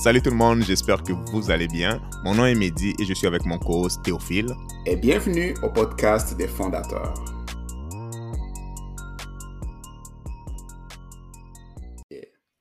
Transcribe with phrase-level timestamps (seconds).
[0.00, 2.00] Salut tout le monde, j'espère que vous allez bien.
[2.22, 4.46] Mon nom est Mehdi et je suis avec mon co-host Théophile.
[4.86, 7.14] Et bienvenue au podcast des fondateurs.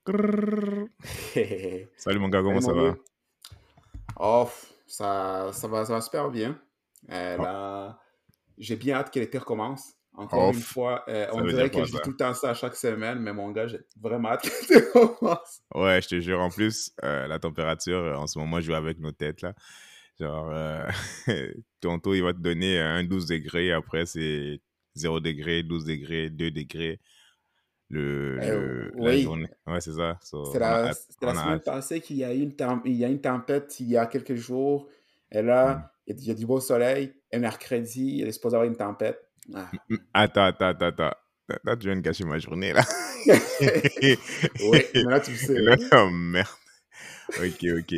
[1.97, 2.95] Salut mon gars, comment ça va?
[4.19, 4.49] Oh,
[4.87, 6.59] ça, ça, va, ça va super bien.
[7.11, 7.99] Euh, là,
[8.57, 9.93] J'ai bien hâte que l'été recommence.
[10.17, 13.19] Encore une fois, euh, on dirait que je dis tout le temps ça chaque semaine,
[13.19, 14.49] mais mon gars, j'ai vraiment hâte.
[15.75, 16.39] Ouais, je te jure.
[16.39, 19.53] En plus, euh, la température, en ce moment, joue avec nos têtes, là.
[20.19, 20.51] Genre,
[21.81, 24.61] tantôt, il va te donner un 12 degrés, après, c'est
[24.95, 26.99] 0 degré, 12 degrés, 2 degrés
[27.89, 29.23] le, Euh, la oui.
[29.23, 29.49] journée.
[29.67, 30.17] Ouais, c'est ça.
[30.23, 32.55] So, C'est on a la, la semaine passée qu'il y, a eu une
[32.85, 34.87] il y a une tempête il y a quelques jours.
[35.31, 37.13] Et là, a- il y a du beau soleil.
[37.31, 39.19] Et mercredi, il est supposé avoir une tempête.
[39.53, 39.71] Ah.
[39.89, 41.13] Mm, Attends, attends, attends, attends.
[41.63, 42.83] Là, tu viens de gâcher ma journée, là.
[43.25, 44.17] oui,
[44.93, 45.53] mais là, tu le sais.
[45.59, 46.47] Là, oh, merde.
[47.37, 47.93] Ok, ok.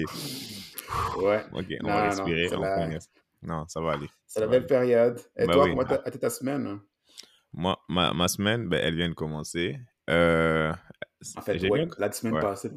[1.24, 2.48] Ouais, Ok, on Non, va non, respirer.
[2.50, 3.00] c'est on la-.
[3.42, 4.10] Non, ça va aller.
[4.28, 4.68] c'est la belle aller.
[4.68, 5.20] période.
[5.38, 5.70] Et Bah toi, oui.
[5.72, 6.68] comment t'as- a été ta semaine?
[6.68, 6.84] hein?
[7.54, 9.80] Moi, ma, ma semaine, ben, elle vient de commencer.
[10.10, 10.72] Euh,
[11.36, 12.42] En fait, ouais, bien- la semaine ouais.
[12.42, 12.72] passée.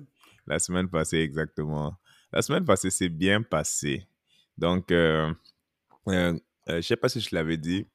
[0.46, 1.96] La semaine passée, exactement.
[2.32, 4.06] La semaine passée, c'est bien passé.
[4.56, 5.32] Donc, euh,
[6.08, 7.86] euh, je sais pas si je l'avais dit,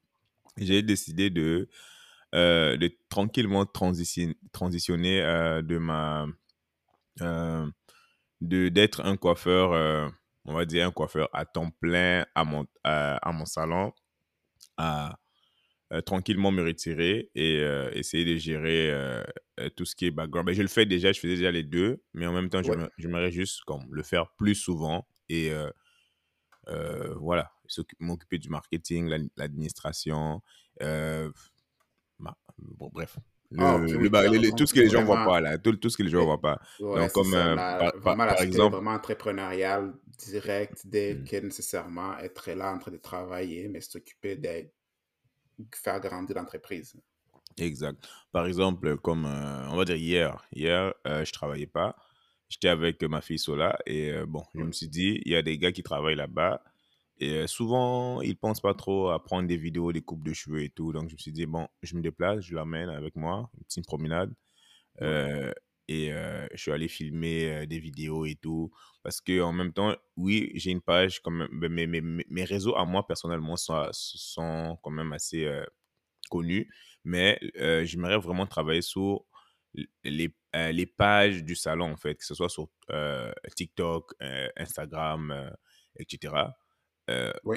[0.60, 1.68] j'ai décidé de,
[2.34, 6.26] euh, de tranquillement transition- transitionner euh, de ma,
[7.22, 7.66] euh,
[8.40, 10.12] de d'être un coiffeur,
[10.44, 13.92] on va dire un coiffeur à temps plein à mon, à, mon salon,
[14.76, 15.18] à
[16.06, 17.56] tranquillement me retirer et
[17.92, 18.92] essayer de gérer
[19.76, 20.46] tout ce qui est background.
[20.46, 22.64] Ben, je le fais déjà, je faisais déjà les deux, mais en même temps, Ouais.
[22.64, 25.50] j'aimerais- j'aimerais juste comme, le faire plus souvent et
[26.68, 27.50] euh, voilà,
[27.98, 30.42] m'occuper du marketing, l'ad- l'administration,
[30.82, 31.30] euh,
[32.58, 33.16] bon, bref.
[33.50, 35.30] Le, Ah, oui, le le- tout ce que les gens voient Vraiment.
[35.30, 36.60] pas, là, tout, tout ce que les gens voient pas.
[36.80, 41.24] Ouais, Donc, comme, ça, euh, la- par- vraiment par exemple- vraiment entrepreneurial, direct, dès Mm.
[41.24, 44.68] que nécessairement être là en train de travailler, mais s'occuper de
[45.74, 46.94] faire grandir l'entreprise.
[47.56, 48.06] Exact.
[48.32, 51.96] Par exemple, comme euh, on va dire hier, hier, je travaillais pas.
[52.48, 55.42] J'étais avec ma fille Sola et euh, bon, je me suis dit, il y a
[55.42, 56.62] des gars qui travaillent là-bas
[57.20, 60.62] et euh, souvent, ils pensent pas trop à prendre des vidéos, des coupes de cheveux
[60.62, 60.92] et tout.
[60.92, 63.86] Donc, je me suis dit, bon, je me déplace, je l'amène avec moi, une petite
[63.86, 64.32] promenade.
[65.02, 65.52] Euh,
[65.88, 68.70] et euh, je suis allé filmer euh, des vidéos et tout.
[69.02, 72.84] Parce que en même temps, oui, j'ai une page, comme ben, mes, mes, réseaux à
[72.84, 75.64] moi personnellement sont, sont quand même assez euh,
[76.30, 76.70] connus.
[77.04, 79.24] Mais euh, j'aimerais vraiment travailler sur
[80.04, 84.48] les, euh, les pages du salon, en fait, que ce soit sur euh, TikTok, euh,
[84.56, 85.52] Instagram,
[85.96, 86.56] etc.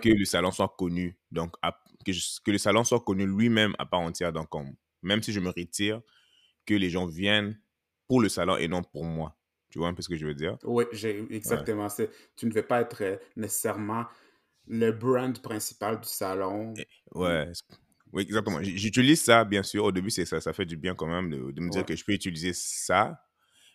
[0.02, 1.18] Que le salon soit connu.
[1.32, 4.32] Donc, à- que, je- que le salon soit connu lui-même à part entière.
[4.34, 4.50] Donc,
[5.02, 6.02] même si je me retire,
[6.66, 7.60] que les gens viennent
[8.08, 9.38] pour le salon et non pour moi.
[9.70, 10.58] Tu vois un peu ce que je veux dire?
[10.64, 10.84] Oui,
[11.30, 11.88] exactement.
[11.90, 14.06] c'est Tu ne veux pas être nécessairement
[14.68, 16.74] le brand principal du salon.
[17.14, 17.52] Ouais,
[18.14, 18.60] oui, exactement.
[18.62, 19.86] J'utilise ça, bien sûr.
[19.86, 21.86] Au début, c'est ça, ça fait du bien quand même de, de me dire Ouais.
[21.86, 23.24] que je peux utiliser ça.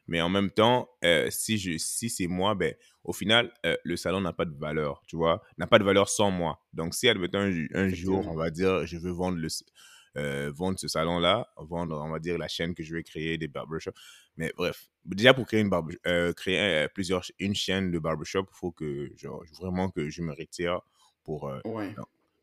[0.08, 3.96] Mais en même temps, euh, si, je, si c'est moi, ben, au final, euh, le
[3.96, 6.64] salon n'a pas de valeur, tu vois, n'a pas de valeur sans moi.
[6.72, 8.32] Donc, si, admettons, un, ju- un jour, Effectivement.
[8.32, 9.64] on va dire, je veux vendre, le, s-
[10.16, 13.48] euh, vendre ce salon-là, vendre, on va dire, la chaîne que je vais créer, des
[13.48, 13.94] barbershops.
[14.36, 17.98] Mais bref, déjà, pour créer, une barbe, euh, créer euh, plusieurs, ch- une chaîne de
[17.98, 20.82] barbershop, il faut que, genre, vraiment que je me retire
[21.24, 21.48] pour...
[21.48, 21.92] euh, Ouais.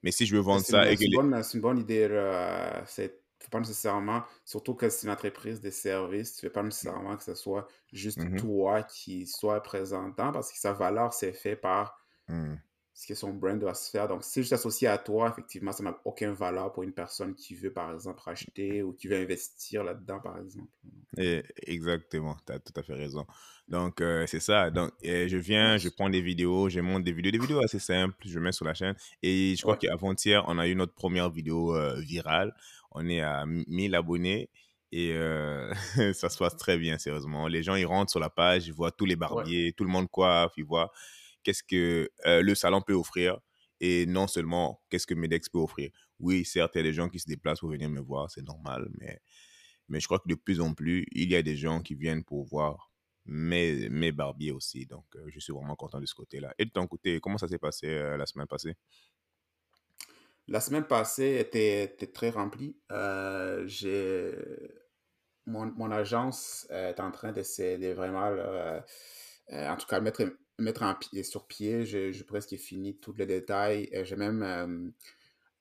[0.03, 1.17] Mais si je veux Mais vendre ça une, et que c'est une les...
[1.17, 2.07] bonne, c'est une bonne idée.
[2.07, 2.83] là.
[2.87, 6.63] C'est faut pas nécessairement, surtout que c'est une entreprise de services, tu ne veux pas
[6.63, 8.35] nécessairement que ce soit juste Mhm.
[8.35, 11.97] toi qui soit présentant parce que sa valeur, c'est fait par
[12.27, 12.55] Hmm.
[13.03, 14.07] Ce que son brand doit se faire.
[14.07, 17.35] Donc, si c'est juste associé à toi, effectivement, ça n'a aucune valeur pour une personne
[17.35, 20.69] qui veut, par exemple, racheter ou qui veut investir là-dedans, par exemple.
[21.17, 23.25] Et- exactement, tu as tout à fait raison.
[23.67, 24.71] Donc, euh, c'est ça.
[24.71, 27.79] Donc, euh, je viens, je prends des vidéos, je monte des vidéos, des vidéos assez
[27.79, 28.95] simples, je mets sur la chaîne.
[29.21, 29.79] Et je crois Ouais.
[29.79, 32.55] qu'avant-hier, on a eu notre première vidéo euh, virale.
[32.91, 34.49] On est à 1000 abonnés
[34.93, 35.73] et euh,
[36.13, 37.47] ça se passe très bien, sérieusement.
[37.49, 40.09] Les gens, ils rentrent sur la page, ils voient tous les barbiers, tout le monde
[40.09, 40.91] coiffe, ils voient
[41.43, 43.39] qu'est-ce que euh, le salon peut offrir
[43.79, 45.91] et non seulement qu'est-ce que Medex peut offrir.
[46.19, 48.43] Oui, certes, il y a des gens qui se déplacent pour venir me voir, c'est
[48.43, 49.19] normal, mais
[49.89, 52.23] mais je crois que de plus en plus, il y a des gens qui viennent
[52.23, 52.93] pour voir
[53.25, 54.85] mes, mes barbiers aussi.
[54.85, 56.53] Donc, euh, je suis vraiment content de ce côté-là.
[56.57, 58.75] Et de ton côté, comment ça s'est passé euh, la semaine passée?
[60.47, 62.77] La semaine passée était, très remplie.
[65.45, 68.29] Mon, mon agence est en train d'essayer de vraiment,
[69.51, 70.23] en tout cas, mettre,
[70.59, 71.85] mettre en sur pied.
[71.85, 73.89] J'ai presque fini tous les détails.
[73.93, 74.89] Euh, J'ai même, euh,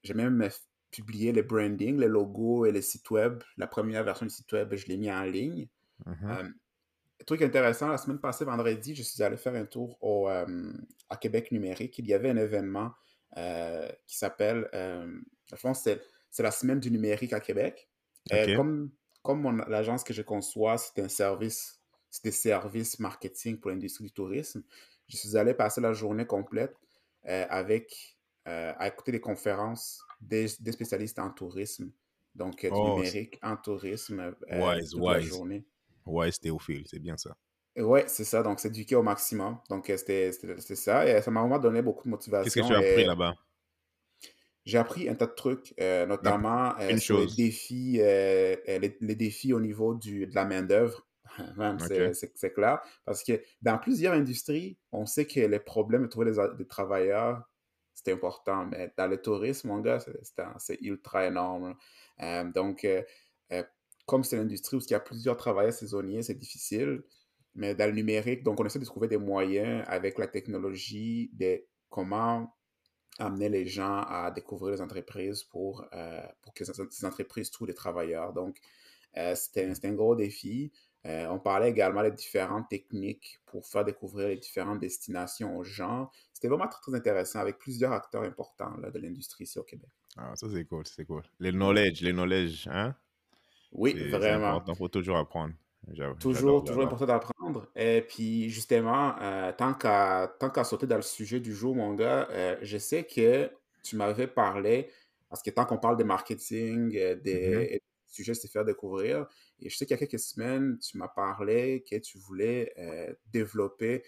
[0.03, 0.49] j'ai même
[0.91, 3.43] publié le branding, le logo et le site web.
[3.57, 5.69] La première version du site web, je l'ai mis en ligne.
[6.07, 6.31] Mhm.
[6.31, 6.49] Euh,
[7.27, 10.73] truc intéressant, la semaine passée, vendredi, je suis allé faire un tour au, euh,
[11.09, 11.99] à Québec numérique.
[11.99, 12.93] Il y avait un événement
[13.37, 15.89] euh, qui s'appelle, je pense
[16.33, 17.89] c'est la semaine du numérique à Québec.
[18.33, 18.57] Euh, OK.
[18.57, 18.91] comme
[19.23, 21.81] comme l'agence que je conçois, c'est un service,
[22.13, 24.65] c'est des services marketing pour l'industrie du tourisme.
[25.09, 26.77] Je suis allé passer la journée complète
[27.29, 28.19] euh, avec,
[28.49, 31.93] euh, à écouter des conférences des, des spécialistes en tourisme,
[32.37, 35.21] donc euh, du Oh, numérique en tourisme wise, toute la wise.
[35.21, 35.67] journée.
[36.07, 37.37] Wise Théophile, c'est bien ça.
[37.77, 39.59] Ouais, c'est ça, donc s'éduquer au maximum.
[39.71, 40.31] Donc c'était
[40.77, 42.11] ça, et ça m'a vraiment donné beaucoup de
[42.41, 42.75] Qu'est-ce que tu motivation.
[42.75, 43.35] as appris là-bas?
[44.65, 45.75] j'ai appris un tas de trucs,
[46.21, 51.07] La- notamment sur les défis, les, les défis au niveau du, de la main-d'œuvre.
[51.57, 52.81] Même, c'est clair.
[53.05, 57.43] Parce que dans plusieurs industries, on sait que les problèmes de trouver des, travailleurs,
[57.95, 58.67] c'est important.
[58.67, 59.99] Mais dans le tourisme, mon gars,
[60.59, 61.75] c'est ultra énorme.
[62.21, 63.03] Euh, donc, euh,
[63.53, 63.63] euh,
[64.07, 67.03] comme c'est l'industrie où il y a plusieurs travailleurs saisonniers, c'est difficile.
[67.55, 71.63] Mais dans le numérique, donc on essaie de trouver des moyens avec la technologie de
[71.91, 72.55] comment
[73.19, 75.87] amener les gens à découvrir les entreprises pour,
[76.41, 78.33] pour que ces entreprises trouvent des travailleurs.
[78.33, 78.59] Donc,
[79.35, 80.73] c'était un, un gros défi.
[81.07, 86.11] Euh, on parlait également des différentes techniques pour faire découvrir les différentes destinations aux gens.
[86.33, 89.91] C'était vraiment très, très intéressant avec plusieurs acteurs importants là, de l'industrie ici au Québec.
[90.17, 91.23] Ah, ça, c'est cool, c'est cool.
[91.41, 92.95] Les knowledge, les knowledge, hein?
[93.73, 94.49] Oui, vraiment.
[94.49, 95.55] important, faut toujours apprendre.
[96.21, 97.67] Toujours, toujours important d'apprendre.
[97.75, 101.95] Et puis, justement, euh, tant qu'à tant qu'à sauter dans le sujet du jour, mon
[101.95, 103.51] gars, euh, je sais que
[103.83, 104.91] tu m'avais parlé,
[105.29, 107.83] parce que tant qu'on parle de marketing, euh, des
[108.15, 109.27] sujets, c'est faire découvrir.
[109.59, 113.13] Et je sais qu'il y a quelques semaines, tu m'as parlé que tu voulais euh,
[113.33, 114.03] développer,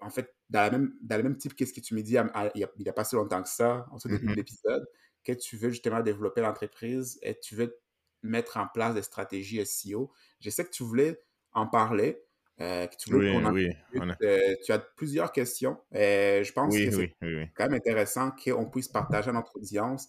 [0.00, 2.30] en fait, dans, la même, dans le même type qu'est-ce que tu me dis il
[2.56, 4.36] n'y a, a pas si longtemps que ça, en tout début de Mhm.
[4.36, 4.86] l'épisode,
[5.24, 7.78] que tu veux justement développer l'entreprise et tu veux
[8.22, 10.12] mettre en place des stratégies SEO.
[10.40, 12.22] Je sais que tu voulais en parler,
[12.60, 15.78] euh, que tu voulais Oui, qu'on en oui, on a- Euh, tu as plusieurs questions.
[15.92, 17.14] et je pense oui, que c'est
[17.54, 20.08] quand même intéressant qu'on puisse partager à notre audience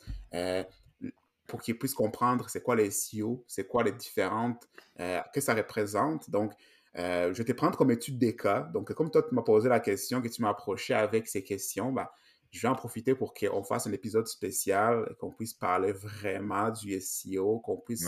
[1.48, 4.68] pour qu'ils puissent comprendre c'est quoi les SEO, c'est quoi les différentes,
[5.00, 6.30] euh, que ça représente.
[6.30, 6.54] Donc,
[6.98, 8.62] euh, je vais te prendre comme étude des cas.
[8.74, 11.92] Donc, comme toi, tu m'as posé la question, que tu m'as approché avec ces questions,
[11.92, 12.12] bah,
[12.52, 17.00] je vais en profiter pour qu'on fasse un épisode spécial, qu'on puisse parler vraiment du
[17.00, 18.06] SEO, qu'on puisse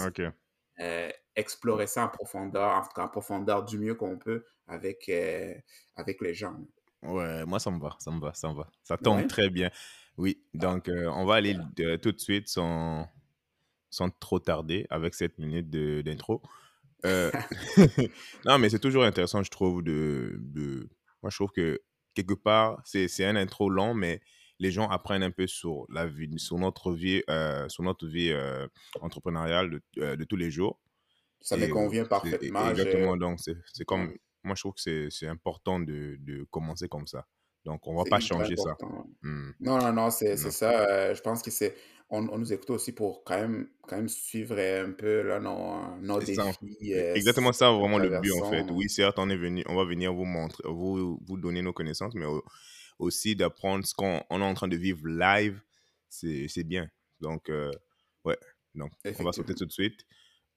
[0.80, 5.12] euh, explorer ça en profondeur, en, tout cas en profondeur du mieux qu'on peut avec,
[5.96, 6.56] avec les gens.
[7.02, 8.68] Ouais, moi, ça me va, ça me va, ça me va.
[8.84, 9.28] Ça tombe Ouais.
[9.28, 9.70] très bien.
[10.18, 13.08] Oui, donc euh, on va aller de- tout de suite sans,
[13.90, 16.42] sans trop tarder avec cette minute d'intro.
[17.06, 17.32] Euh,
[18.46, 20.90] non, mais c'est toujours intéressant, je trouve, de, de...
[21.24, 21.80] Moi, je trouve que
[22.14, 24.20] quelque part, c'est un intro long, mais
[24.60, 28.32] les gens apprennent un peu sur la vie, sur notre vie, euh, sur notre vie
[28.32, 28.68] euh,
[29.00, 30.82] entrepreneuriale de, de tous les jours.
[31.40, 32.70] Ça me convient c'est- parfaitement.
[32.70, 34.14] Exactement, donc c'est comme...
[34.44, 37.26] Moi, je trouve que c'est important de, de commencer comme ça.
[37.64, 38.76] Donc, on va C'est pas changer ça.
[39.22, 40.72] Hmm, Non, non, non, c'est ça.
[40.82, 41.76] euh, je pense que c'est.
[42.12, 45.98] On, on nous écoute aussi pour quand même, quand même suivre un peu là, nos,
[46.02, 46.26] nos ça.
[46.26, 46.94] défis.
[46.94, 48.66] euh, Exactement ça, vraiment le but en fait.
[48.72, 52.16] Oui, certes, on est venu, on va venir vous montrer, vous, vous donner nos connaissances,
[52.16, 52.44] mais au-
[52.98, 55.62] aussi d'apprendre ce qu'on on est en train de vivre live,
[56.10, 56.90] c'est bien.
[57.22, 57.72] Donc, euh,
[58.26, 58.38] ouais,
[58.74, 60.02] donc on va sauter tout de suite.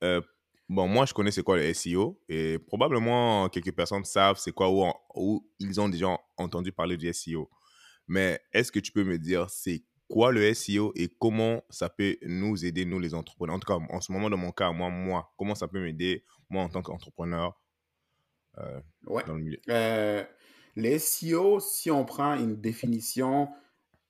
[0.03, 0.21] Euh,
[0.69, 4.71] bon, moi, je connais c'est quoi le SEO et probablement quelques personnes savent c'est quoi
[5.15, 7.51] ou ils ont déjà entendu parler du SEO.
[8.09, 12.19] Mais est-ce que tu peux me dire c'est quoi le SEO et comment ça peut
[12.21, 13.57] nous aider, nous les entrepreneurs?
[13.57, 16.23] En tout cas, en ce moment, dans mon cas, moi, moi, comment ça peut m'aider,
[16.51, 17.59] moi, en tant qu'entrepreneur
[18.59, 19.25] euh, Ouais.
[19.27, 19.59] dans le milieu?
[19.71, 20.23] Euh,
[20.77, 23.49] les SEO, si on prend une définition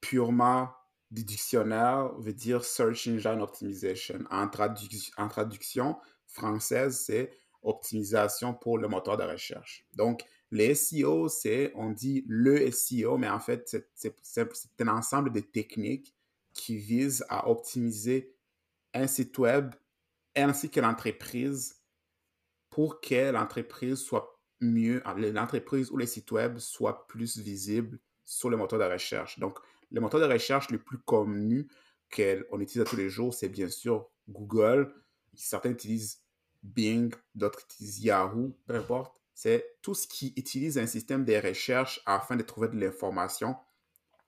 [0.00, 0.71] purement
[1.12, 4.25] du dictionnaire, veut dire Search Engine Optimization.
[4.28, 4.49] En,
[5.18, 7.30] en traduction française, c'est
[7.62, 9.87] optimisation pour le moteur de recherche.
[9.94, 14.14] Donc, les SEO, c'est, on dit le SEO, mais en fait, c'est-
[14.80, 16.14] un ensemble de techniques
[16.52, 18.37] qui visent à optimiser
[18.92, 19.75] un site web
[20.37, 21.80] ainsi que l'entreprise
[22.68, 28.59] pour que l'entreprise soit mieux, l'entreprise ou les sites web soient plus visibles sur le
[28.59, 29.38] moteur de recherche.
[29.38, 29.59] Donc,
[29.90, 31.66] le moteur de recherche le plus connu
[32.14, 34.94] qu'on utilise tous les jours, c'est bien sûr Google.
[35.35, 36.21] Certains utilisent
[36.62, 39.21] Bing, d'autres utilisent Yahoo, peu importe.
[39.34, 43.56] C'est tout ce qui utilise un système de recherche afin de trouver de l'information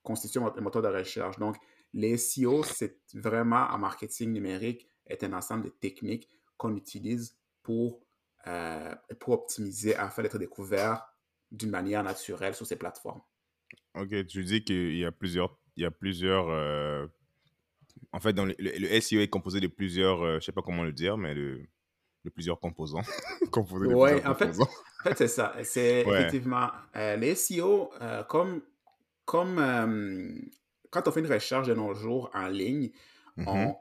[0.02, 1.38] constitue un moteur de recherche.
[1.38, 1.56] Donc,
[1.92, 8.00] les SEO, c'est vraiment en marketing numérique, est un ensemble de techniques qu'on utilise pour,
[8.46, 11.06] euh, pour optimiser afin d'être découvert
[11.50, 13.22] d'une manière naturelle sur ces plateformes.
[13.94, 16.48] Ok, tu dis qu'il y a plusieurs, il y a plusieurs.
[16.48, 17.06] euh,
[18.12, 20.92] en fait, dans le, SEO est composé de plusieurs, euh, je sais pas comment le
[20.92, 21.60] dire, mais de
[22.24, 23.02] de plusieurs composants.
[23.52, 24.70] composé de Ouais, plusieurs en fait, composants.
[25.00, 25.54] en fait c'est ça.
[25.62, 26.20] C'est Ouais.
[26.20, 28.62] effectivement euh, les SEO, euh, comme,
[29.24, 30.32] comme euh,
[30.90, 32.90] quand on fait une recherche de nos jours en ligne
[33.36, 33.48] Mhm.
[33.48, 33.76] on-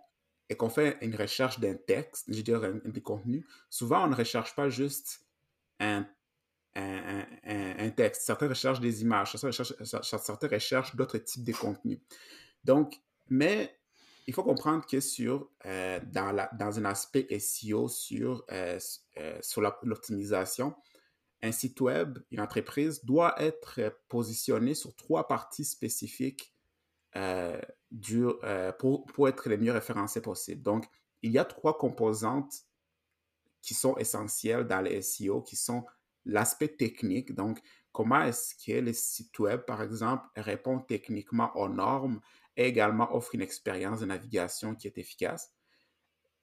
[0.49, 4.07] et qu'on fait une recherche d'un texte, je veux dire, un, des contenus, souvent on
[4.07, 5.25] ne recherche pas juste
[5.79, 6.05] un,
[6.75, 6.81] un,
[7.21, 8.23] un- un- un texte.
[8.23, 9.73] Certains recherchent des images, certains recherchent,
[10.03, 11.99] certains recherchent d'autres types de contenus.
[12.63, 13.79] Donc, mais
[14.27, 18.79] il faut comprendre que sur, euh, dans, la, dans un aspect SEO, sur, euh,
[19.17, 20.73] euh, sur l'optimisation,
[21.41, 26.53] un site web, une entreprise doit être positionné sur trois parties spécifiques
[27.91, 28.25] du,
[28.79, 30.61] pour, pour être le mieux référencé possible.
[30.63, 30.85] Donc,
[31.21, 32.53] il y a trois composantes
[33.61, 35.85] qui sont essentielles dans le SEO, qui sont
[36.25, 37.35] l'aspect technique.
[37.35, 37.61] Donc,
[37.91, 42.21] comment est-ce que le site web, par exemple, répond techniquement aux normes
[42.55, 45.53] et également offre une expérience de navigation qui est efficace.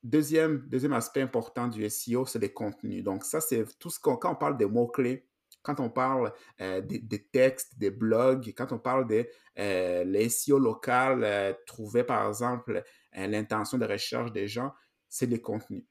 [0.02, 3.04] Deuxième, deuxième aspect important du SEO, c'est les contenus.
[3.04, 5.28] Donc, ça, c'est tout ce qu'on, quand on parle des mots-clés,
[5.62, 11.22] quand on parle euh, des, textes, des blogs, quand on parle de euh, les local,
[11.22, 12.82] euh, trouver par exemple
[13.16, 14.72] euh, l'intention de recherche des gens,
[15.08, 15.84] c'est les contenus.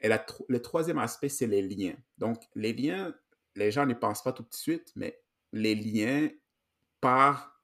[0.00, 1.96] Et la le troisième aspect, c'est les liens.
[2.18, 3.14] Donc, les liens,
[3.56, 5.20] les gens n'y pensent pas tout de suite, mais
[5.52, 6.30] les liens
[7.00, 7.60] par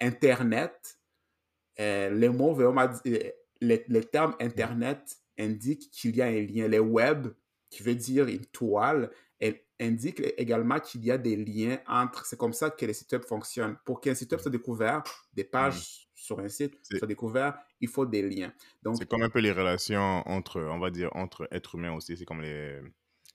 [0.00, 0.98] Internet,
[1.80, 6.40] euh, les mots vraiment, di- euh, les, les termes Internet indiquent qu'il y a un
[6.42, 6.68] lien.
[6.68, 7.28] Les web,
[7.70, 12.26] qui veut dire une toile, elle indique également qu'il y a des liens entre.
[12.26, 13.76] C'est comme ça que les sites web fonctionnent.
[13.84, 15.02] Pour qu'un site web soit découvert,
[15.32, 18.52] des pages sur un site soient découvertes, il faut des liens.
[18.82, 22.16] Donc, C'est comme un peu les relations entre, on va dire, entre êtres humains aussi.
[22.16, 22.80] C'est comme les.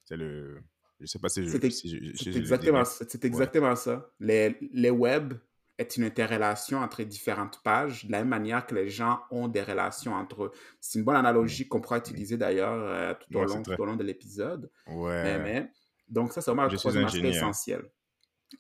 [0.06, 0.62] C'est le.
[1.00, 1.50] Je sais pas si je.
[1.50, 4.10] C'est si C'est exactement, c'est exactement ça.
[4.20, 5.34] Les, les web
[5.78, 9.62] est une interrelation entre différentes pages, de la même manière que les gens ont des
[9.62, 10.52] relations entre eux.
[10.82, 13.82] C'est une bonne analogie qu'on pourra utiliser d'ailleurs euh, tout, au Ouais, long, très- tout
[13.82, 14.72] au long de l'épisode.
[14.88, 15.38] Ouais.
[15.40, 15.72] mais-
[16.08, 17.92] donc ça, c'est vraiment le troisième aspect essentiel.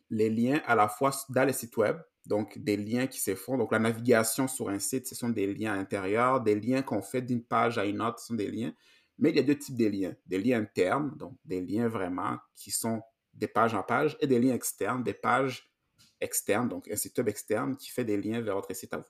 [0.10, 3.58] Les liens à la fois dans les sites web, donc des liens qui se font.
[3.58, 6.42] Donc la navigation sur un site, ce sont des liens à l'intérieur.
[6.42, 8.74] Des liens qu'on fait d'une page à une autre, ce sont des liens.
[9.18, 10.14] Mais il y a deux types de liens.
[10.26, 13.02] Des liens internes, donc des liens vraiment qui sont
[13.34, 15.67] des pages en page, et des liens externes, des pages
[16.22, 19.06] externes, donc un site web externe qui fait des liens vers votre site à vous.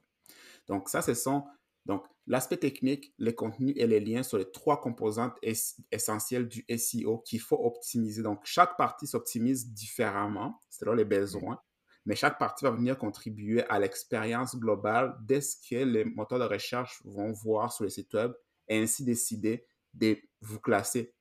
[0.68, 1.46] Donc ça, ce sont
[1.86, 5.54] donc l'aspect technique, les contenus et les liens sont les trois composantes es-
[5.92, 8.22] essentielles du SEO qu'il faut optimiser.
[8.22, 11.62] Donc chaque partie s'optimise différemment selon les besoins,
[12.06, 16.44] mais chaque partie va venir contribuer à l'expérience globale de ce que les moteurs de
[16.44, 18.34] recherche vont voir sur le site web
[18.68, 21.14] et ainsi décider de vous classer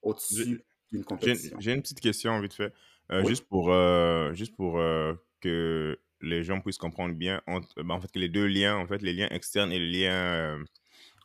[0.00, 1.56] au-dessus d'une compétition.
[1.60, 2.72] j'ai une petite question vite fait.
[3.12, 3.28] Euh, Oui.
[3.28, 8.00] Juste pour, euh, juste pour euh, que les gens puissent comprendre bien, entre, ben, en
[8.00, 10.64] fait, que les deux liens, en fait, les liens externes et les liens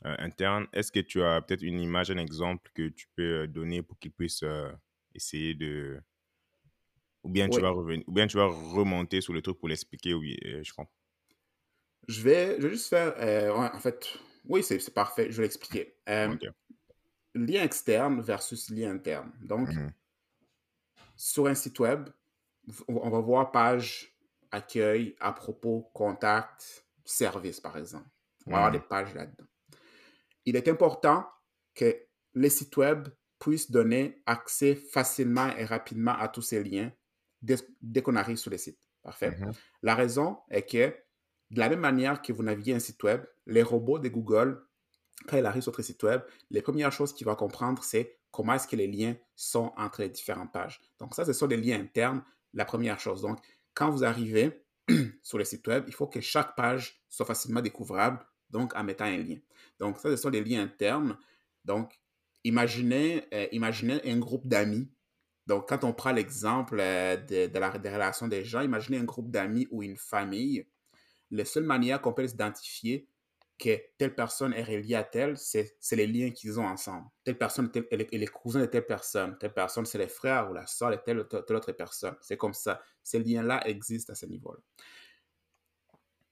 [0.03, 3.97] internes, est-ce que tu as peut-être une image, un exemple que tu peux donner pour
[3.99, 4.43] qu'ils puissent
[5.15, 6.01] essayer de.
[7.23, 10.13] Ou bien, tu vas revenir, ou bien tu vas remonter sur le truc pour l'expliquer,
[10.13, 10.91] oui, je comprends.
[12.07, 15.95] Je vais, je vais juste faire, ouais, en fait, oui, c'est parfait, je vais l'expliquer.
[17.35, 19.31] Lien externe versus lien interne.
[19.41, 19.93] Donc, Mhm.
[21.19, 22.09] Sur un site web,
[22.87, 24.15] on va voir page
[24.51, 28.09] accueil, à propos, contact, service, par exemple.
[28.47, 29.45] On va avoir des pages là-dedans.
[30.45, 31.27] Il est important
[31.75, 31.93] que
[32.35, 36.89] les sites web puissent donner accès facilement et rapidement à tous ces liens
[37.41, 38.79] dès, dès qu'on arrive sur le site.
[39.03, 39.31] Parfait.
[39.31, 39.51] Mhm.
[39.81, 40.95] La raison est que,
[41.51, 44.65] de la même manière que vous naviguez un site web, les robots de Google,
[45.27, 48.53] quand ils arrivent sur votre site web, les premières choses qu'ils vont comprendre, c'est comment
[48.53, 50.79] est-ce que les liens sont entre les différentes pages.
[50.99, 53.21] Donc ça, ce sont des liens internes, la première chose.
[53.21, 53.39] Donc,
[53.73, 54.63] quand vous arrivez
[55.23, 58.19] sur le site web, il faut que chaque page soit facilement découvrable,
[58.49, 59.37] donc en mettant un lien.
[59.79, 61.17] Donc ça, ce sont des liens internes.
[61.65, 61.99] Donc,
[62.43, 64.89] imaginez, euh, imaginez un groupe d'amis.
[65.47, 69.31] Donc, quand on prend l'exemple euh, de, la, des relations des gens, imaginez un groupe
[69.31, 70.67] d'amis ou une famille.
[71.31, 73.07] La seule manière qu'on peut les identifier
[73.59, 77.05] que telle personne est reliée à telle, c'est les liens qu'ils ont ensemble.
[77.23, 79.37] Telle personne est, tel- est le- est le cousin de telle personne.
[79.37, 82.15] Telle personne, c'est les frères ou la soeur de telle, telle, telle autre personne.
[82.21, 82.81] C'est comme ça.
[83.03, 84.59] Ces liens-là existent à ce niveau-là.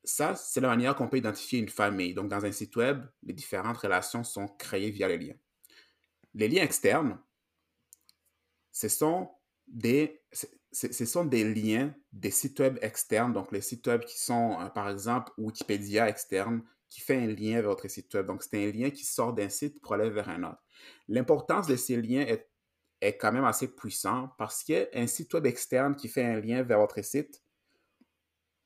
[0.03, 2.13] Ça, c'est la manière qu'on peut identifier une famille.
[2.13, 5.35] Donc, dans un site web, les différentes relations sont créées via les liens.
[6.33, 7.19] Les liens externes,
[8.71, 9.29] ce sont
[9.67, 10.21] des,
[10.71, 14.69] ce sont des liens des sites web externes, donc les sites web qui sont, euh,
[14.69, 18.25] par exemple, Wikipédia externe, qui fait un lien vers votre site web.
[18.25, 20.63] Donc, c'est un lien qui sort d'un site pour aller vers un autre.
[21.07, 22.49] L'importance de ces liens est,
[23.01, 26.79] est quand même assez puissant parce qu'un site web externe qui fait un lien vers
[26.79, 27.41] votre site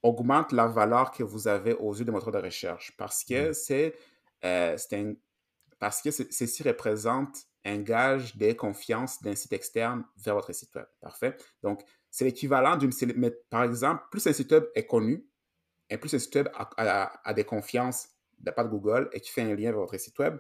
[0.04, 3.54] augmente la valeur que vous avez aux yeux des moteurs de recherche parce que Mm.
[3.54, 3.96] c'est
[4.44, 4.78] euh,
[5.80, 10.86] parce que ceci représente un gage de confiance d'un site externe vers votre site web.
[11.00, 11.36] Parfait.
[11.62, 12.92] Donc, c'est l'équivalent d'une...
[13.50, 15.26] Par exemple, plus un site web est connu,
[15.92, 18.08] et plus un site web a, des confiances
[18.40, 20.38] de la part de Google et qui fait un lien vers votre site web,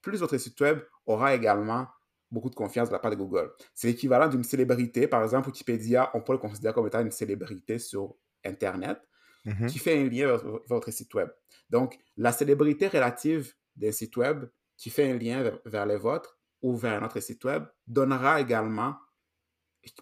[0.00, 1.88] plus votre site web aura également
[2.30, 3.50] beaucoup de confiance de la part de Google.
[3.74, 5.08] C'est l'équivalent d'une célébrité.
[5.08, 8.98] Par exemple, Wikipédia, on peut le considérer comme étant une célébrité sur Internet
[9.44, 9.66] mm-hmm.
[9.66, 11.28] qui fait un lien vers, votre site web.
[11.68, 14.44] Donc, la célébrité relative d'un site web
[14.76, 18.40] qui fait un lien vers, vers les vôtres ou vers un autre site web donnera
[18.40, 18.96] également,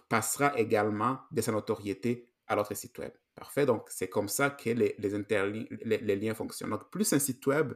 [0.09, 3.11] passera également de sa notoriété à l'autre site web.
[3.35, 3.65] Parfait.
[3.65, 6.69] Donc, c'est comme ça que les, les, les, liens fonctionnent.
[6.69, 7.73] Donc, plus un site web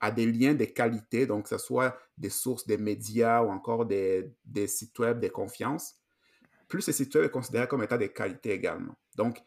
[0.00, 3.86] a des liens de qualité, donc que ce soit des sources des médias ou encore
[3.86, 5.96] des, des sites web de confiance,
[6.68, 8.94] plus ce site web est considéré comme état de qualité également.
[9.16, 9.42] Donc,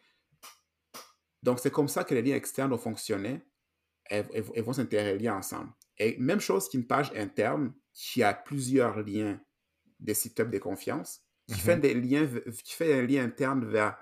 [1.42, 3.40] donc c'est comme ça que les liens externes vont fonctionner
[4.10, 4.22] et,
[4.54, 5.70] et vont s'interrelier ensemble.
[5.96, 9.40] Et même chose qu'une page interne qui a plusieurs liens
[9.98, 11.58] des sites web de confiance, qui, mm-hmm.
[11.58, 12.28] fait des liens,
[12.64, 13.96] qui fait un lien interne vers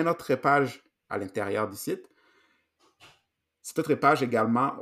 [0.00, 2.08] une autre page à l'intérieur du site.
[3.62, 4.76] Cette autre page également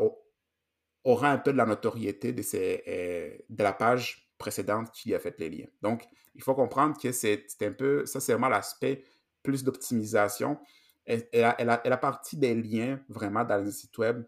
[1.04, 2.34] aura un peu de la notoriété
[2.86, 5.68] euh, de la page précédente qui a fait les liens.
[5.80, 6.04] Donc,
[6.34, 9.04] il faut comprendre que c'est un peu, ça c'est vraiment l'aspect
[9.42, 10.58] plus d'optimisation.
[11.06, 14.24] Et, et, la, partie des liens vraiment dans les sites web,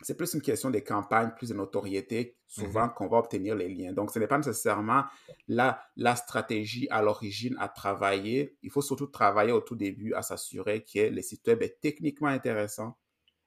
[0.00, 2.94] c'est plus une question des campagnes, plus de notoriété, souvent mm-hmm.
[2.94, 3.92] qu'on va obtenir les liens.
[3.92, 5.04] Donc, ce n'est pas nécessairement
[5.48, 8.56] la, la stratégie à l'origine à travailler.
[8.62, 12.28] Il faut surtout travailler au tout début à s'assurer que le site web est techniquement
[12.28, 12.96] intéressant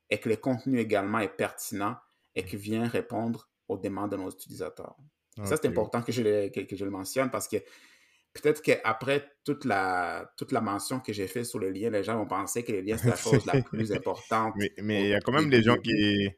[0.10, 1.96] et que le contenu également est pertinent
[2.36, 4.98] et qui vient répondre aux demandes de nos utilisateurs.
[5.46, 7.56] Ça, c'est important que je, le, que, je le mentionne parce que
[8.34, 12.18] peut-être qu'après toute la, toute la mention que j'ai faite sur les liens, les gens
[12.18, 14.54] vont penser que les liens, c'est la chose la plus importante.
[14.82, 16.30] Mais il y a quand même des gens qui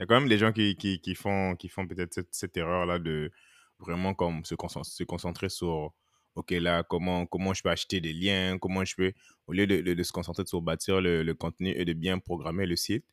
[0.00, 2.56] y a quand même des gens qui, qui, qui font, qui font peut-être cette, cette
[2.56, 3.30] erreur-là de
[3.78, 5.92] vraiment comme se, concentrer, se concentrer sur,
[6.34, 9.12] OK, là, comment, comment je peux acheter des liens, comment je peux,
[9.46, 13.04] au lieu de, se concentrer sur bâtir le, contenu et de bien programmer le site,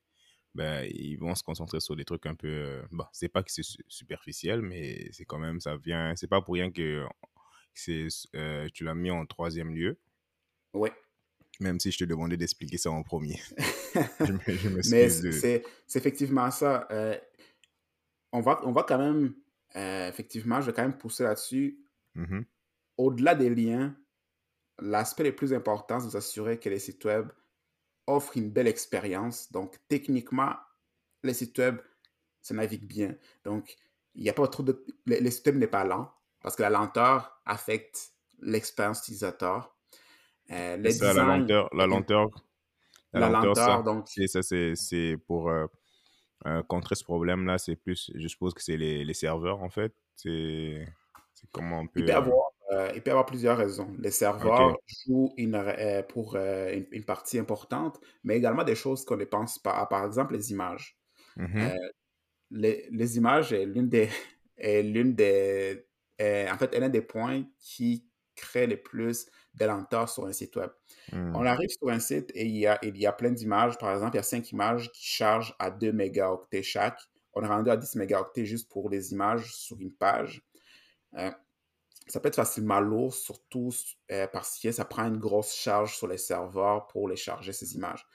[0.56, 3.52] ben, ils vont se concentrer sur des trucs un peu, euh, bon, c'est pas que
[3.52, 7.06] c'est superficiel, mais c'est quand même, ça vient, c'est pas pour rien que
[7.74, 10.00] c'est, euh, tu l'as mis en troisième lieu.
[10.74, 10.90] Oui.
[11.60, 13.42] Même si je te demandais d'expliquer ça en premier.
[14.20, 15.64] je, Mais c'est
[15.96, 16.88] effectivement ça.
[16.92, 17.18] Euh,
[18.32, 19.34] on, va, on va quand même,
[19.76, 21.80] euh, effectivement, je vais quand même pousser là-dessus.
[22.16, 22.44] Mm-hmm.
[22.98, 23.96] Au-delà des liens,
[24.80, 27.30] l'aspect le plus important, c'est de s'assurer que les sites web
[28.06, 29.52] offrent une belle expérience.
[29.52, 30.56] Donc, techniquement,
[31.24, 31.78] les sites web
[32.42, 33.16] se naviguent bien.
[33.44, 33.76] Donc,
[34.16, 34.86] il n'y a pas trop de.
[35.06, 39.76] Le, le site web n'est pas lent parce que la lenteur affecte l'expérience utilisateur.
[40.52, 42.30] Euh, la lenteur, la lenteur,
[43.14, 44.08] la, lenteur, donc.
[44.08, 45.66] Ça, c'est pour euh,
[46.46, 49.94] euh, contrer ce problème-là, c'est plus, je suppose que c'est les, les, serveurs, en fait.
[50.16, 50.88] C'est
[51.52, 52.00] comment on peut...
[52.00, 52.46] Il peut, avoir,
[52.96, 53.94] il peut avoir plusieurs raisons.
[54.00, 55.62] Les serveurs jouent une,
[56.10, 59.86] pour une, partie importante, mais également des choses qu'on ne pense pas.
[59.88, 60.98] Par exemple, les images.
[61.36, 61.70] Mmh
[62.50, 64.10] les, les, images est l'une des...
[64.60, 65.86] Est l'une des
[66.20, 68.08] en fait, l'un des points qui
[68.38, 70.70] crée le plus de lenteur sur un site web.
[71.12, 71.48] On hmm.
[71.48, 73.78] arrive sur un site et il y a, il y a plein d'images.
[73.78, 77.00] Par exemple, il y a cinq images qui chargent à 2 mégaoctets chaque.
[77.34, 80.42] On est rendu à 10 mégaoctets juste pour les images sur une page.
[81.18, 81.32] Euh,
[82.08, 83.70] ça peut être facilement lourd, surtout
[84.12, 87.76] euh, parce que ça prend une grosse charge sur les serveurs pour les charger, ces
[87.76, 88.06] images.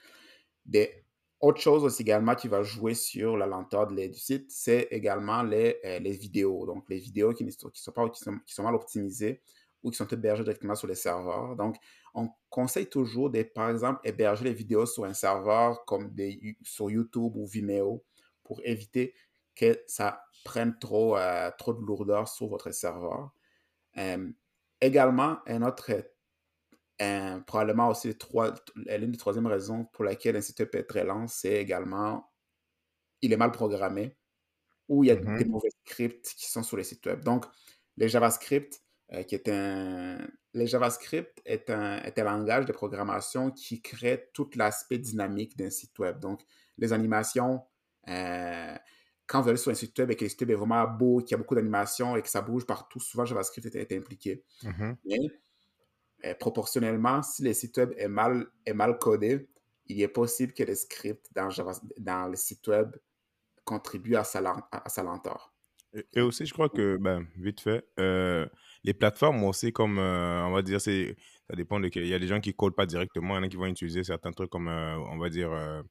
[0.65, 1.05] Des,
[1.39, 5.43] autre chose aussi également qui va jouer sur la lenteur de du site, c'est également
[5.43, 6.65] les, euh, les vidéos.
[6.65, 9.41] Donc, les vidéos qui ne sont, qui sont, pas, qui sont, qui sont mal optimisées
[9.83, 11.55] ou qui sont hébergés directement sur les serveurs.
[11.55, 11.77] Donc,
[12.13, 16.89] on conseille toujours de, par exemple, héberger les vidéos sur un serveur comme des, sur
[16.89, 18.03] YouTube ou Vimeo
[18.43, 19.13] pour éviter
[19.55, 23.31] que ça prenne trop, euh, trop de lourdeur sur votre serveur.
[23.97, 24.31] Euh,
[24.81, 25.91] également, un autre,
[27.45, 28.15] probablement aussi
[28.75, 32.31] l'une des troisième raisons pour laquelle un site peut être très lent, c'est également
[33.21, 34.17] il est mal programmé
[34.87, 35.37] ou il y a mm-hmm.
[35.37, 37.23] des mauvais scripts qui sont sur les sites web.
[37.23, 37.45] Donc,
[37.97, 38.82] les JavaScript, euh,
[39.21, 40.17] qui est un...
[40.55, 45.69] Le JavaScript est un, est un langage de programmation qui crée tout l'aspect dynamique d'un
[45.69, 46.19] site web.
[46.19, 46.41] Donc,
[46.77, 47.63] les animations,
[48.07, 48.75] euh,
[49.25, 51.21] quand vous allez sur un site web et que le site web est vraiment beau,
[51.21, 54.43] qu'il y a beaucoup d'animations et que ça bouge partout, souvent JavaScript est, impliqué.
[54.63, 54.95] Mm-hmm.
[55.05, 55.19] Mais
[56.25, 59.49] euh, proportionnellement, si le site web est mal, est mal codé,
[59.87, 61.49] il est possible que le script dans,
[61.97, 62.95] dans le site web
[63.63, 64.39] contribue à sa,
[64.71, 65.52] à, sa lenteur.
[66.13, 67.85] Et aussi, je crois que, ben, vite fait,
[68.83, 71.15] les plateformes aussi, comme euh, on va dire, c'est
[71.49, 73.39] ça dépend de Il y a des gens qui ne codent pas directement, il y
[73.39, 75.81] en a qui vont utiliser certains trucs comme, euh, on va dire, euh,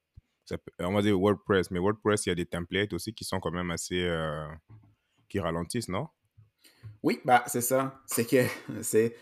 [0.80, 1.70] on va dire WordPress.
[1.70, 4.08] Mais WordPress, il y a des templates aussi qui sont quand même assez.
[5.28, 6.08] qui ralentissent, non?
[7.02, 8.00] Oui, bah, c'est ça.
[8.06, 8.44] C'est que
[8.82, 9.16] c'est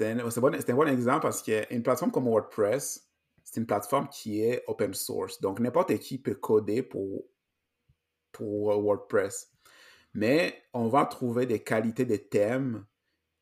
[0.00, 3.10] un, bon, un bon exemple parce qu'une plateforme comme WordPress,
[3.42, 5.40] c'est une plateforme qui est open source.
[5.40, 7.24] Donc, n'importe qui peut coder pour,
[8.32, 9.55] pour WordPress.
[10.16, 12.86] Mais on va trouver des qualités de thèmes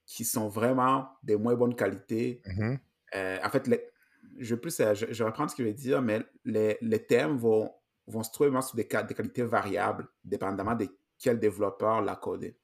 [0.07, 2.43] qui sont vraiment des moins bonnes qualités.
[2.47, 2.79] Mhm.
[3.15, 3.91] Euh, en fait, les-
[4.39, 7.07] je, vais plus, je, je vais reprendre ce que je vais dire, mais les, les
[7.07, 7.73] thèmes vont,
[8.07, 12.59] vont se trouver vraiment sur des, des qualités variables, dépendamment de quel développeur l'a codé.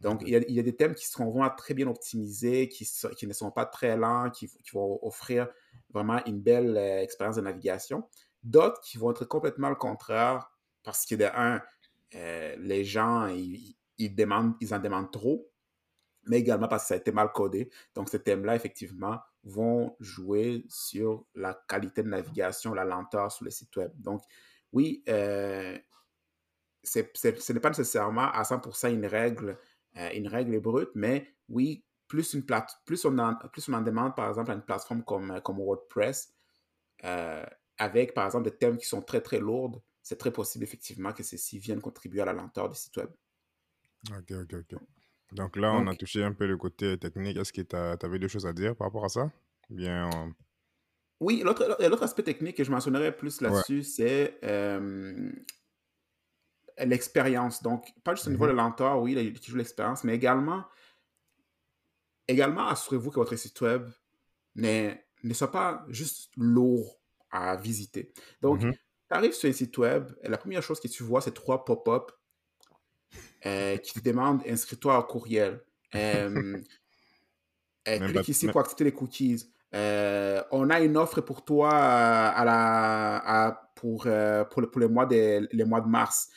[0.00, 2.68] Donc, il y, a, il y a des thèmes qui seront vraiment très bien optimisés,
[2.68, 5.48] qui, so- qui ne sont pas très lents, qui, qui vont offrir
[5.92, 8.04] vraiment une belle euh, expérience de navigation.
[8.42, 10.50] D'autres qui vont être complètement le contraire,
[10.82, 11.62] parce que de un,
[12.14, 15.50] euh, les gens, ils, demandent, ils en demandent trop,
[16.26, 17.70] mais également parce que ça a été mal codé.
[17.94, 23.50] Donc, ces thèmes-là, effectivement, vont jouer sur la qualité de navigation, la lenteur sur le
[23.50, 23.92] site web.
[23.96, 24.22] Donc,
[24.72, 25.78] oui, euh,
[26.82, 29.58] ce n'est pas nécessairement à 100% une règle,
[29.96, 33.82] euh, une règle brute, mais oui, plus, une plate, plus, on en, plus on en
[33.82, 36.32] demande, par exemple, à une plateforme comme, comme WordPress,
[37.76, 41.24] avec, par exemple, des thèmes qui sont très, très lourds, c'est très possible, effectivement, que
[41.24, 43.10] ceux-ci viennent contribuer à la lenteur du site web.
[44.10, 44.80] Ok, ok, ok.
[45.32, 47.36] Donc là, on a touché un peu le côté technique.
[47.36, 49.30] Est-ce que tu avais des choses à dire par rapport à ça?
[49.70, 50.32] Bien, euh,
[51.20, 53.62] oui, l'autre aspect technique que je mentionnerais plus ouais.
[53.62, 55.32] là-dessus, c'est euh,
[56.78, 57.62] l'expérience.
[57.62, 58.56] Donc, pas juste au niveau de Mhm.
[58.56, 60.64] la lenteur, oui, il qui joue l'expérience, mais également,
[62.28, 63.88] également assurez-vous que votre site web
[64.56, 64.94] ne
[65.34, 68.12] soit pas juste lourd à visiter.
[68.42, 68.74] Donc, Mhm.
[69.08, 71.64] Tu arrives sur un site web, et la première chose que tu vois, c'est trois
[71.64, 72.10] pop-up
[73.46, 75.62] euh, qui te demandent inscris-toi au courriel.
[75.96, 76.58] Euh,
[77.86, 79.48] euh, pas, clique ici pour accepter les cookies?
[79.74, 84.70] Euh, on a une offre pour toi euh, à la, à- pour, euh, pour, le,
[84.70, 86.30] pour les, mois de, les mois de mars.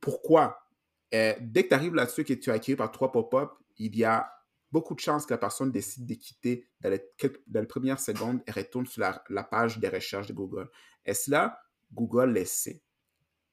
[0.00, 0.66] Pourquoi?
[1.14, 3.94] Euh, dès que tu arrives là-dessus et que tu es accueilli par trois pop-up, il
[3.96, 4.30] y a
[4.70, 8.00] beaucoup de chances que la personne décide de quitter dans les, quelques- dans les premières
[8.00, 10.70] secondes et retourne sur la, la page des recherches de Google.
[11.04, 11.60] Et cela,
[11.94, 12.82] Google le sait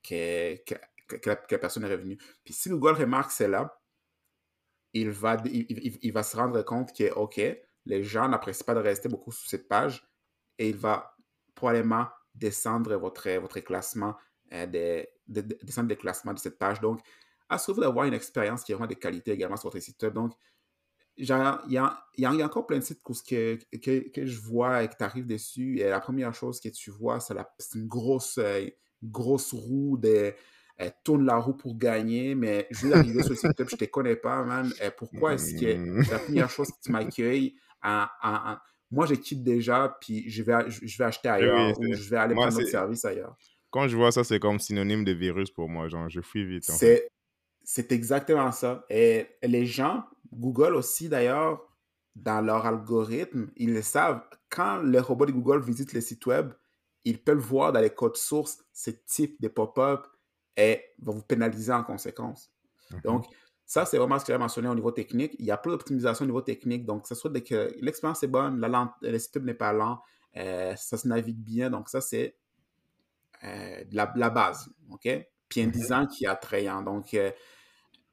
[0.04, 0.75] que, que,
[1.17, 2.17] que- la, personne est revenue.
[2.43, 3.77] Puis si Google remarque cela,
[4.93, 7.39] il va, il va se rendre compte que, OK,
[7.86, 10.06] les gens n'apprécient pas de rester beaucoup sur cette page
[10.58, 11.15] et il va
[11.56, 14.15] probablement descendre votre, votre classement,
[14.54, 16.80] euh, des- de, de- descendre les classements de cette page.
[16.82, 17.01] Donc,
[17.49, 20.13] assurez-vous d'avoir une expérience qui est vraiment de qualité également sur votre site web.
[20.13, 20.34] Donc,
[21.23, 23.57] genre, il y a, il y a- il y a encore plein de sites que,
[23.77, 25.79] que, que- je vois et que tu arrives dessus.
[25.79, 27.36] Et la première chose que tu vois, c'est
[27.75, 28.67] une grosse, euh,
[29.03, 30.34] grosse roue de
[30.79, 33.75] euh, tourne la roue pour gagner, mais je vais arriver sur le site web, je
[33.75, 34.71] te connais pas, man.
[34.81, 36.10] Euh, pourquoi est-ce que Mm.
[36.10, 38.57] la première chose que tu m'accueilles en- en- en-
[38.89, 42.10] Moi, je quitte déjà, puis je vais, je, vais acheter Eh oui, ailleurs ou je
[42.10, 43.38] vais aller moi, prendre notre service ailleurs.
[43.69, 45.88] quand je vois ça, c'est comme synonyme de virus pour moi.
[45.88, 46.63] Genre, je fuis vite,
[47.63, 48.84] c'est exactement ça.
[48.89, 51.67] Et les gens, Google aussi d'ailleurs,
[52.15, 54.21] dans leur algorithme, ils le savent.
[54.49, 56.53] Quand les robots de Google visitent le site web,
[57.05, 60.05] ils peuvent voir dans les codes sources ce type de pop-up
[60.57, 62.51] et vont vous pénaliser en conséquence.
[62.91, 63.01] Mhm.
[63.03, 63.25] Donc,
[63.65, 65.35] ça, c'est vraiment ce que j'ai mentionné au niveau technique.
[65.39, 66.85] Il y a plein d'optimisation au niveau technique.
[66.85, 70.01] Donc, ce soit que l'expérience est bonne, la lente, le site web n'est pas lent,
[70.35, 71.69] euh, ça se navigue bien.
[71.69, 72.37] Donc, ça, c'est
[73.43, 74.69] euh, la, la base.
[74.91, 75.07] OK?
[75.49, 75.71] Puis un Mhm.
[75.71, 76.81] design qui est attrayant.
[76.81, 77.31] Donc, euh,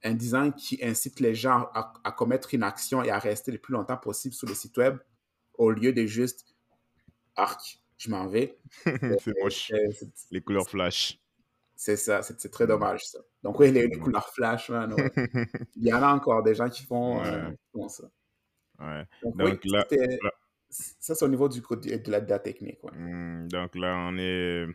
[0.04, 3.58] un design qui incite les gens à, à commettre une action et à rester le
[3.58, 4.98] plus longtemps possible sur le site web
[5.54, 6.46] au lieu de juste
[7.36, 8.58] arc, je m'en vais.
[8.84, 9.68] c'est moche.
[9.68, 11.18] C'est- c'est- Les couleurs flash.
[11.74, 12.68] C'est ça, c'est très Mm.
[12.68, 13.18] dommage ça.
[13.42, 15.12] Donc oui, les, les couleurs flash, man, ouais.
[15.76, 17.52] il y en a encore des gens qui font, euh, Ouais.
[17.52, 18.10] qui font ça.
[18.80, 19.04] Ouais.
[19.22, 19.86] Donc oui, là,
[20.70, 22.78] ça c'est au niveau du de la, de la technique.
[22.92, 24.66] Hmm, donc là, on est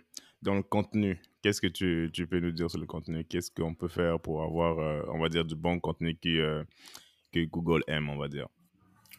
[0.42, 1.22] dans le contenu.
[1.44, 3.26] Qu'est-ce que tu, peux nous dire sur le contenu?
[3.26, 6.64] Qu'est-ce qu'on peut faire pour avoir, euh, on va dire, du bon contenu euh,
[7.34, 8.48] que Google aime, on va dire?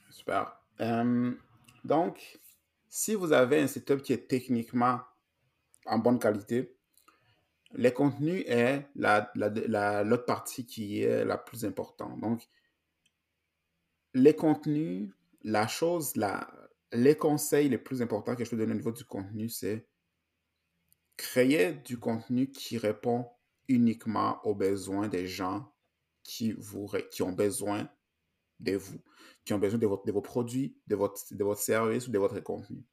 [0.08, 0.58] Super.
[1.84, 2.40] Donc,
[2.88, 5.00] si vous avez un setup qui est techniquement
[5.84, 6.74] en bonne qualité,
[7.74, 12.18] les contenus est la, la, la- l'autre partie qui est la plus importante.
[12.20, 12.48] Donc,
[14.14, 15.10] les contenus,
[15.42, 16.14] la chose,
[16.90, 19.86] les conseils les plus importants que je peux donner au niveau du contenu, c'est
[21.16, 23.26] créer du contenu qui répond
[23.68, 25.72] uniquement aux besoins des gens
[26.22, 27.88] qui, vous, qui ont besoin
[28.60, 29.00] de vous,
[29.44, 32.18] qui ont besoin de, votre, de vos produits, de votre, de votre service ou de
[32.18, 32.84] votre contenu.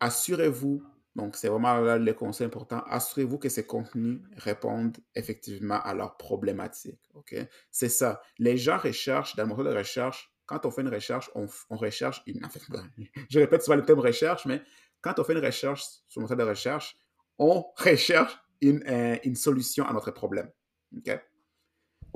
[0.00, 0.82] Assurez-vous,
[1.14, 6.16] donc c'est vraiment là le conseil important, assurez-vous que ces contenus répondent effectivement à leurs
[6.16, 7.10] problématiques.
[7.14, 7.36] ok?
[7.70, 8.22] C'est ça.
[8.38, 11.76] Les gens recherchent, dans le moteur de recherche, quand on fait une recherche, on, on
[11.76, 12.40] recherche une.
[13.28, 14.62] je répète souvent le terme recherche, mais
[15.00, 16.96] quand on fait une recherche sur le moteur de recherche,
[17.38, 20.50] on recherche une, euh, une solution à notre problème.
[20.96, 21.20] ok?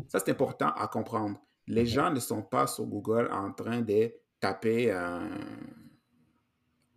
[0.08, 1.40] Ça c'est important à comprendre.
[1.66, 4.92] Les gens ne sont pas sur Google en train de taper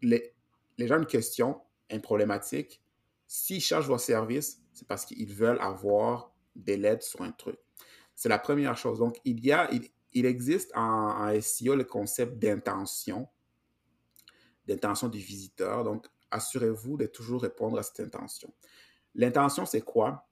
[0.02, 0.36] les,
[0.78, 2.82] les gens une question, une problématique.
[3.28, 7.58] S'ils cherchent vos services, c'est parce qu'ils veulent avoir des lettres sur un truc.
[8.16, 9.00] C'est la première chose.
[9.00, 9.70] Donc, il y a,
[10.14, 13.28] il, existe en, SEO le concept d'intention,
[14.68, 15.84] d'intention du visiteur.
[15.84, 18.54] Donc, assurez-vous de toujours répondre à cette intention.
[19.16, 20.28] L'intention, c'est quoi?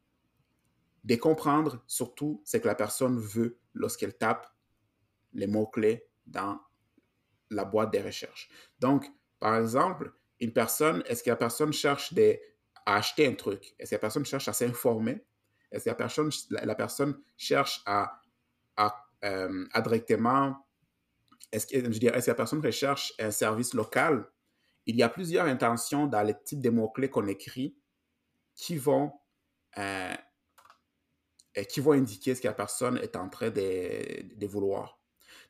[1.04, 4.48] De comprendre surtout ce que la personne veut lorsqu'elle tape
[5.34, 6.60] les mots-clés dans
[7.52, 8.50] la boîte des recherches.
[8.80, 12.14] Donc, par exemple, une personne, est-ce que la personne cherche
[12.86, 13.76] à acheter un truc?
[13.80, 15.24] Est-ce que la personne cherche à s'informer?
[15.72, 18.20] Est-ce que la personne, la, personne cherche à,
[18.78, 20.65] à, euh, directement,
[21.52, 24.28] est-ce que, je dirais, est-ce que la personne recherche un service local?
[24.86, 27.76] Il y a plusieurs intentions dans les types de mots-clés qu'on écrit
[28.54, 29.12] qui vont,
[29.78, 30.14] euh,
[31.70, 35.00] qui vont indiquer ce que la personne est en train de, de vouloir.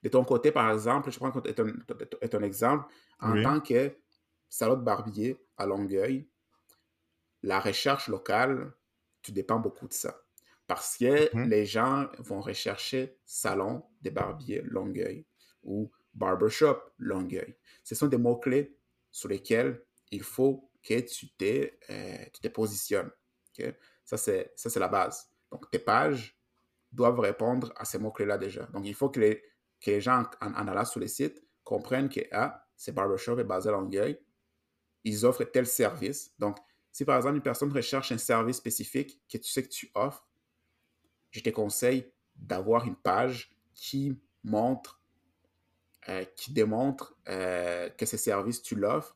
[0.03, 2.85] De ton côté, par exemple, je prends un, exemple,
[3.19, 3.97] en tant que
[4.49, 6.27] salon de barbier à Longueuil,
[7.41, 8.71] la recherche locale,
[9.21, 10.21] tu dépends beaucoup de ça.
[10.67, 11.49] Parce que mhm.
[11.49, 15.25] les gens vont rechercher salon de barbier Longueuil
[15.65, 17.57] ou barbershop Longueuil.
[17.83, 18.77] Ce sont des mots-clés
[19.11, 23.11] sur lesquels il faut que tu te, euh, tu te positionnes.
[24.03, 25.29] Ça, c'est la base.
[25.51, 26.37] Donc, tes pages
[26.91, 28.65] doivent répondre à ces mots-clés-là déjà.
[28.67, 29.43] Donc, il faut que les,
[29.81, 33.69] que les gens en, allant sur les sites comprennent que ah, c'est barbershop est basé
[33.69, 34.19] à Longueuil.
[35.03, 36.33] Ils offrent tel service.
[36.39, 36.57] Donc,
[36.91, 40.27] si par exemple une personne recherche un service spécifique que tu sais que tu offres,
[41.31, 45.01] je te conseille d'avoir une page qui montre,
[46.35, 49.15] qui démontre euh, que ce service, tu l'offres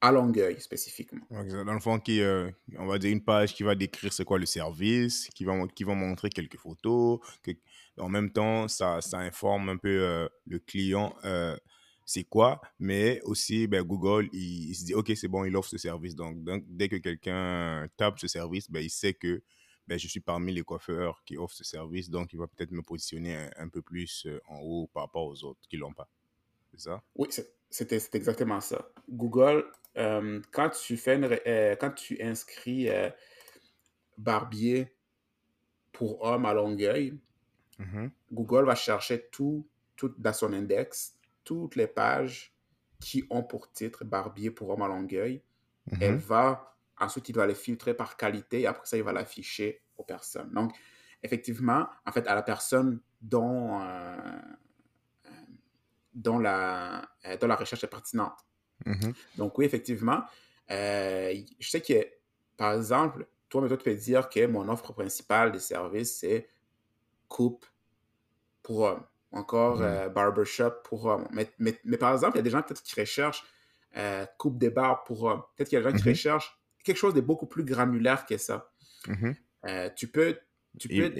[0.00, 1.24] à Longueuil spécifiquement.
[1.30, 4.38] Dans le fond, qui, euh, on va dire une page qui va décrire c'est quoi
[4.38, 7.20] le service, qui va, qui va montrer quelques photos.
[7.98, 11.14] En même temps, ça, ça informe un peu le client
[12.04, 15.78] c'est quoi, mais aussi ben, Google, il, se dit, OK, c'est bon, il offre ce
[15.78, 16.14] service.
[16.14, 19.42] Donc, donc dès que quelqu'un tape ce service, ben, il sait que
[19.92, 22.80] ben, je suis parmi les coiffeurs qui offrent ce service, donc il va peut-être me
[22.80, 26.08] positionner un, peu plus euh, en haut par rapport aux autres qui ne l'ont pas.
[26.70, 27.02] C'est ça?
[27.14, 27.28] Oui,
[27.68, 28.88] c'est exactement ça.
[29.10, 32.88] Google, euh, quand, tu fais euh, quand tu inscris
[34.16, 34.94] barbier
[35.92, 37.18] pour homme à Longueuil,
[37.78, 38.10] mm-hmm.
[38.32, 42.54] Google va chercher tout, tout dans son index toutes les pages
[42.98, 45.42] qui ont pour titre Barbier pour homme à Longueuil.
[46.00, 46.18] Elle mhm.
[46.18, 46.71] va,
[47.02, 50.50] ensuite, il va les filtrer par qualité et après ça, il va l'afficher aux personnes.
[50.52, 50.72] Donc,
[51.22, 54.16] effectivement, en fait, à la personne dont, euh,
[55.26, 55.30] euh,
[56.14, 58.38] dont, la, euh, dont la recherche est pertinente.
[58.86, 59.12] Mhm.
[59.36, 60.22] Donc, oui, effectivement,
[60.68, 62.06] je sais que,
[62.56, 66.48] par exemple, toi, toi, tu peux dire que mon offre principale de service, c'est
[67.28, 67.66] coupe
[68.62, 69.82] pour hommes encore mm.
[69.82, 71.26] euh, barbershop pour hommes.
[71.32, 73.44] Mais, mais, mais, par exemple, il y a des gens peut-être qui recherchent
[74.38, 75.42] coupe des barbes pour hommes.
[75.54, 76.12] Peut-être qu'il y a des gens qui mm-hmm.
[76.12, 78.72] recherchent quelque chose de beaucoup plus granulaire que ça.
[79.06, 79.36] Mm-hmm.
[79.68, 80.38] Euh, tu peux.
[80.78, 81.12] Tu peux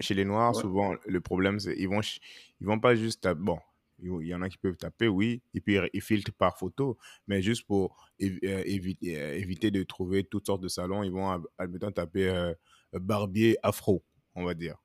[0.00, 3.28] chez les Noirs, souvent, le problème, c'est qu'ils vont, ils vont pas juste.
[3.28, 3.58] Bon,
[4.02, 7.42] il y en a qui peuvent taper, oui, et puis ils filtrent par photo, mais
[7.42, 12.54] juste pour éviter, éviter de trouver toutes sortes de salons, ils vont, admettons, taper
[12.94, 14.02] barbier afro,
[14.34, 14.76] on va dire,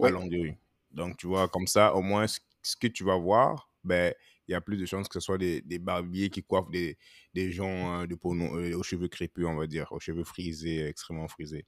[0.00, 0.56] à Longueuil.
[0.90, 4.14] Donc, tu vois, comme ça, au moins, ce, que tu vas voir, ben,
[4.48, 6.98] il y a plus de chances que ce soit des, des barbiers qui coiffent des,
[7.32, 10.86] des gens euh, de peau, euh, aux cheveux crépus, on va dire, aux cheveux frisés,
[10.86, 11.64] extrêmement frisés.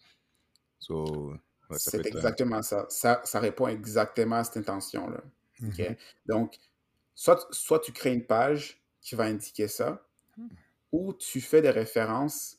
[0.78, 1.34] So,
[1.72, 2.86] c'est exactement ça.
[2.88, 3.22] ça.
[3.24, 3.40] ça.
[3.40, 5.22] répond exactement à cette intention-là.
[5.60, 5.96] Mm-hmm.
[6.26, 6.56] Donc,
[7.14, 10.48] soit, soit tu crées une page qui va indiquer ça, hmm.
[10.92, 12.58] ou tu fais des références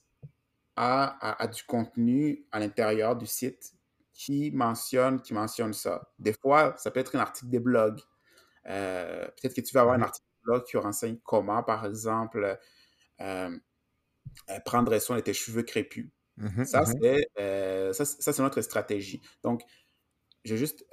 [0.75, 3.73] à, à du contenu à l'intérieur du site
[4.13, 6.10] qui mentionne, qui mentionne ça.
[6.17, 7.99] Des fois, ça peut être un article de blog.
[8.67, 12.58] Euh, peut-être que tu vas avoir un article de qui renseigne comment, par exemple,
[13.21, 13.58] euh,
[14.49, 16.10] euh, prendre soin de tes cheveux crépus.
[16.38, 19.21] Mmh ça, mmh ça, c'est notre stratégie.
[19.43, 19.63] Donc,
[20.45, 20.86] je vais juste,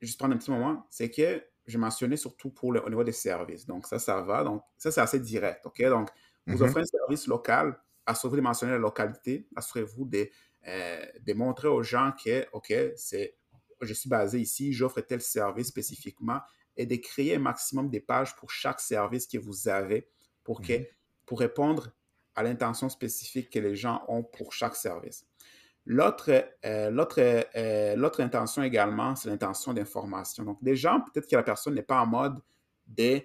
[0.00, 0.86] juste prendre un petit moment.
[0.90, 3.66] C'est que je mentionnais surtout pour le, au niveau des services.
[3.66, 4.44] Donc, ça, ça va.
[4.44, 5.66] Donc, ça, c'est assez direct.
[5.66, 5.82] OK?
[5.82, 6.10] Donc,
[6.46, 7.78] vous mmh offrez un service local.
[8.06, 9.48] Assurez-vous de mentionner la localité.
[9.56, 10.28] Assurez-vous de
[10.66, 13.36] euh, démontrer aux gens que, OK, c'est,
[13.80, 16.40] je suis basé ici, j'offre tel service spécifiquement,
[16.76, 20.08] et de créer un maximum de pages pour chaque service que vous avez
[20.42, 20.86] pour, que, mhm.
[21.26, 21.90] pour répondre
[22.34, 25.26] à l'intention spécifique que les gens ont pour chaque service.
[25.86, 26.30] L'autre,
[26.64, 30.44] euh, l'autre, euh, l'autre intention également, c'est l'intention d'information.
[30.44, 32.40] Donc, des gens, peut-être que la personne n'est pas en mode
[32.86, 33.20] de,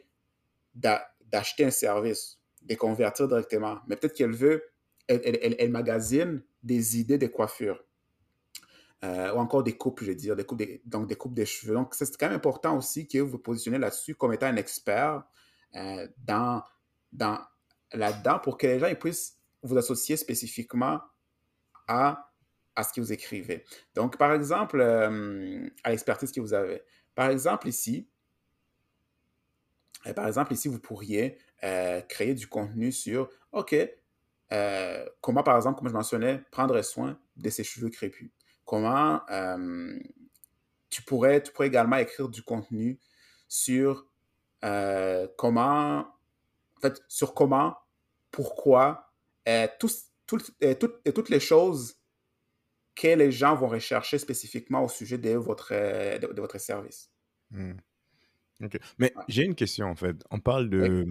[0.73, 4.63] d'acheter un service, de convertir directement, mais peut-être qu'elle veut,
[5.07, 7.83] elle, elle, elle, magasine des idées de coiffure.
[9.01, 11.45] Euh, ou encore des coupes, je veux dire, des coupes des, donc des coupes des
[11.45, 11.73] cheveux.
[11.73, 15.23] Donc, c'est quand même important aussi que vous vous positionnez là-dessus comme étant un expert
[15.75, 16.61] euh, dans,
[17.13, 17.39] dans,
[17.93, 20.99] là-dedans pour que les gens ils puissent vous associer spécifiquement
[21.87, 22.29] à,
[22.75, 23.63] à ce que vous écrivez.
[23.95, 26.83] Donc, par exemple, euh, à l'expertise que vous avez.
[27.15, 28.09] Par exemple, ici,
[30.13, 31.37] par exemple, ici, vous pourriez
[32.07, 33.75] créer du contenu sur, OK,
[35.19, 38.31] comment, par exemple, comme je mentionnais, prendre soin de ses cheveux crépus
[38.69, 39.99] comment euh,
[40.91, 42.99] tu, pourrais, tu pourrais également écrire du contenu
[43.47, 44.05] sur
[44.63, 47.75] euh, comment, en fait, sur comment,
[48.29, 49.11] pourquoi,
[49.47, 49.65] euh,
[50.61, 51.95] et toutes les choses
[52.93, 57.09] que les gens vont rechercher spécifiquement au sujet de votre, de, votre service.
[57.49, 57.73] Hmm.
[58.99, 60.15] Mais j'ai une question en fait.
[60.29, 61.07] On parle de,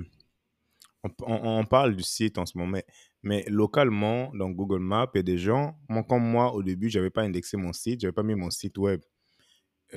[1.22, 2.86] on, parle du site en ce moment, mais,
[3.22, 6.98] localement, dans Google Maps, il y a des gens, moi, comme moi, au début, je
[6.98, 9.00] n'avais pas indexé mon site, je n'avais pas mis mon site web.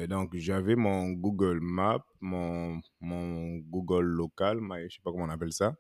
[0.07, 5.29] donc, j'avais mon Google Maps, mon, mon Google local, je ne sais pas comment on
[5.29, 5.75] appelle ça.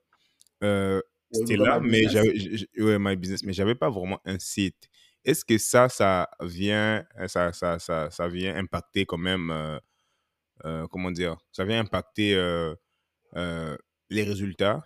[0.63, 1.01] Euh,
[1.31, 2.33] c'était là, mais j'avais,
[2.77, 4.89] ouais, My Business, mais j'avais pas vraiment un site.
[5.23, 9.79] Est-ce que ça, ça vient, ça, ça, ça, ça vient impacter quand même, euh,
[10.65, 12.35] euh, comment dire, ça vient impacter
[13.33, 14.83] les résultats?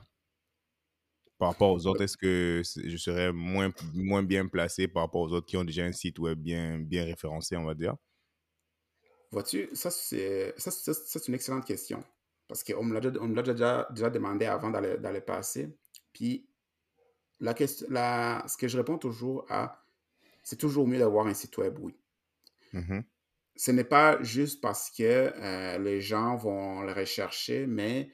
[1.38, 5.34] Par rapport aux autres, est-ce que je serais moins, moins bien placé par rapport aux
[5.34, 7.96] autres qui ont déjà un site web bien, bien référencé, on va dire?
[9.32, 10.54] Vois-tu, ça c'est,
[11.28, 12.04] une excellente question.
[12.48, 13.02] Parce qu'on me l'a
[13.42, 15.76] déjà, déjà, demandé avant dans le, passé.
[16.14, 16.48] Puis,
[17.40, 19.84] la question, la, ce que je réponds toujours à,
[20.44, 21.96] c'est toujours mieux d'avoir un site web, oui.
[22.74, 23.02] Mmh
[23.56, 28.12] ce n'est pas juste parce que euh, les gens vont le rechercher, mais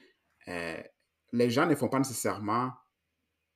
[0.48, 0.80] euh,
[1.32, 2.72] les gens ne font pas nécessairement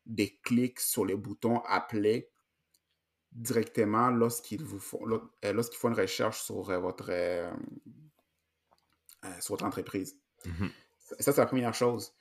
[0.06, 2.30] des clics sur les boutons appeler
[3.32, 5.00] directement lorsqu'ils vous font
[5.44, 7.50] euh, lorsqu'ils font une recherche sur euh, votre euh,
[9.40, 10.18] sur votre entreprise.
[10.44, 10.66] Mmh
[11.20, 12.12] ça, c'est la première chose.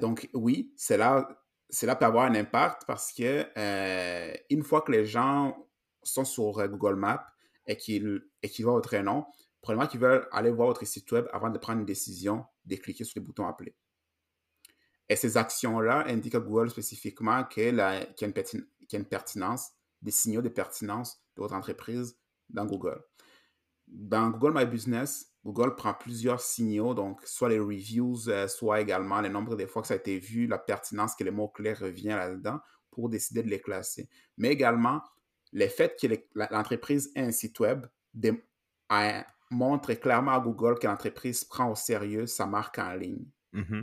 [0.00, 1.28] donc oui, c'est là,
[1.82, 3.46] là peut avoir un impact parce que
[4.52, 5.68] une fois que les gens
[6.02, 7.24] sont sur Google Maps
[7.68, 9.26] et qu'ils et qu'ils voient votre nom,
[9.60, 13.04] probablement qu'ils veulent aller voir votre site web avant de prendre une décision de cliquer
[13.04, 13.76] sur le bouton appeler.
[15.12, 18.06] Et ces actions-là indiquent à Google spécifiquement qu'il y, a
[18.92, 22.16] une pertinence, des signaux de pertinence de votre entreprise
[22.48, 22.98] dans Google.
[23.86, 29.20] Dans Google My Business, Google prend plusieurs signaux, donc soit les reviews, euh, soit également
[29.20, 32.16] le nombre de fois que ça a été vu, la pertinence que les mots-clés reviennent
[32.16, 34.08] là-dedans pour décider de les classer.
[34.38, 35.02] Mais également,
[35.52, 37.84] le fait que l'entreprise ait un site web
[39.50, 43.26] montre clairement à Google que l'entreprise prend au sérieux sa marque en ligne.
[43.52, 43.82] Mm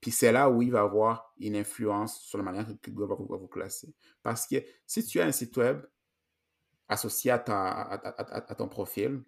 [0.00, 3.36] puis c'est là où il va avoir une influence sur la manière que Google va
[3.36, 3.94] vous, classer.
[4.22, 5.82] Parce que si tu as un site web
[6.88, 9.22] associé à, à, ton profil,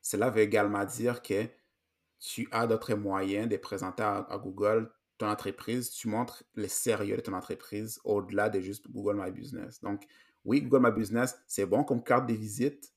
[0.00, 1.48] cela veut également dire que
[2.20, 5.90] tu as d'autres moyens de présenter à, Google ton entreprise.
[5.90, 9.80] Tu montres le sérieux de ton entreprise au-delà de juste Google My Business.
[9.80, 10.06] Donc,
[10.44, 12.92] oui, Google My Business, c'est bon comme carte de visite,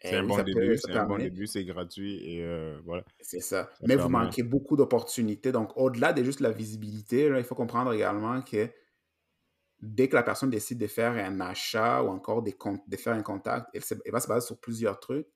[0.00, 3.04] c'est un, bon début, c'est un bon début, c'est gratuit et euh, voilà.
[3.20, 3.68] C'est ça.
[3.82, 5.50] Mais vous manquez beaucoup d'opportunités.
[5.50, 8.70] Donc, au-delà de juste la visibilité, il faut comprendre également que
[9.80, 12.52] dès que la personne décide de faire un achat ou encore de,
[12.86, 13.82] de faire un contact, elle,
[14.12, 15.26] va se baser sur plusieurs trucs.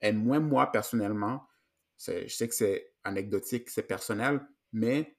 [0.00, 1.46] Et moi, moi, personnellement,
[1.98, 4.40] je sais que c'est anecdotique, c'est personnel,
[4.72, 5.16] mais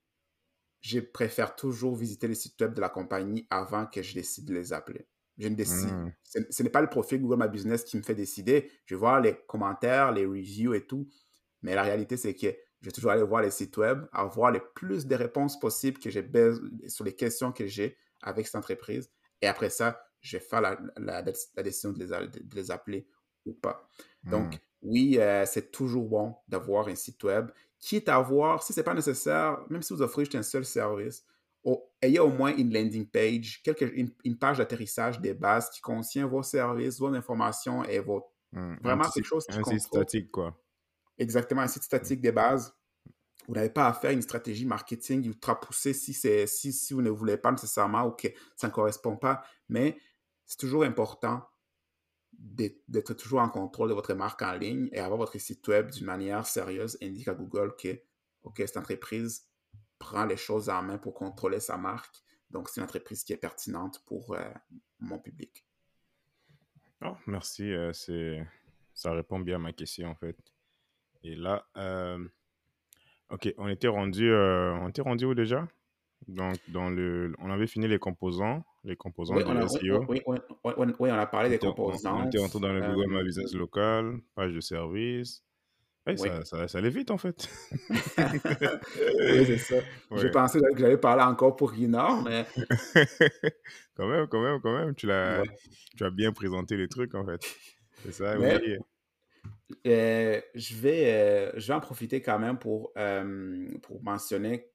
[0.82, 4.54] je préfère toujours visiter les sites web de la compagnie avant que je décide de
[4.54, 5.08] les appeler.
[5.38, 5.92] Je ne décide.
[5.92, 6.14] Mmh.
[6.50, 8.72] Ce, n'est pas le profil Google My Business qui me fait décider.
[8.86, 11.08] Je vais voir les commentaires, les reviews et tout.
[11.62, 12.48] Mais la réalité, c'est que
[12.82, 16.10] je vais toujours aller voir les sites web, avoir le plus de réponses possibles que
[16.10, 16.28] j'ai
[16.88, 19.12] sur les questions que j'ai avec cette entreprise.
[19.42, 21.22] Et après ça, je vais faire la, la,
[21.64, 23.08] décision de les, de les, appeler
[23.46, 23.88] ou pas.
[24.24, 24.60] Donc, mmh.
[24.84, 28.84] oui, euh, c'est toujours bon d'avoir un site web, quitte à voir, si ce n'est
[28.84, 31.24] pas nécessaire, même si vous offrez juste un seul service,
[32.02, 36.44] ayez au moins une landing page, quelque, une, page d'atterrissage des bases qui contient vos
[36.44, 38.26] services, vos informations et vos...
[38.52, 40.58] Hmm, vraiment quelque chose qui Un site statique, quoi.
[41.18, 42.74] Exactement, un site statique des bases.
[43.48, 47.10] Vous n'avez pas à faire une stratégie marketing ultra poussée si, si, si vous ne
[47.10, 49.44] voulez pas nécessairement ou que ça ne correspond pas.
[49.70, 49.98] Mais
[50.46, 51.48] c'est toujours important
[52.34, 56.06] d'être toujours en contrôle de votre marque en ligne et avoir votre site web d'une
[56.06, 58.00] manière sérieuse indique à Google que,
[58.44, 59.48] OK, cette entreprise
[60.00, 62.16] prend les choses en main pour contrôler sa marque.
[62.50, 64.50] Donc, c'est une entreprise qui est pertinente pour euh,
[65.00, 65.66] mon public.
[67.04, 67.72] Oh, merci.
[67.72, 68.46] Euh, c'est...
[68.94, 70.36] Ça répond bien à ma question, en fait.
[71.24, 72.26] Et là, euh,
[73.30, 75.68] OK, on était rendu, on était rendu où déjà?
[76.28, 80.06] Donc, dans le, on avait fini les composants, les composants Oui, du on a, SEO.
[80.10, 80.34] oui, oui,
[80.64, 81.92] on a parlé des était, on,
[82.26, 85.44] était rentré dans le Google My Business local, page de service.
[86.08, 86.18] Oui.
[86.18, 87.50] ça, ça, ça allait vite en fait.
[87.90, 89.76] Oui, c'est ça.
[90.16, 90.32] Je ouais.
[90.32, 92.46] pensais que j'allais parler encore pour Guinard, mais
[93.96, 95.50] quand même, quand même, quand même, tu l'as, ouais.
[95.98, 97.42] tu as bien présenté les trucs en fait.
[98.04, 98.78] C'est ça, Mais oui.
[99.88, 104.70] euh, je vais, euh, je vais en profiter quand même pour, euh, pour mentionner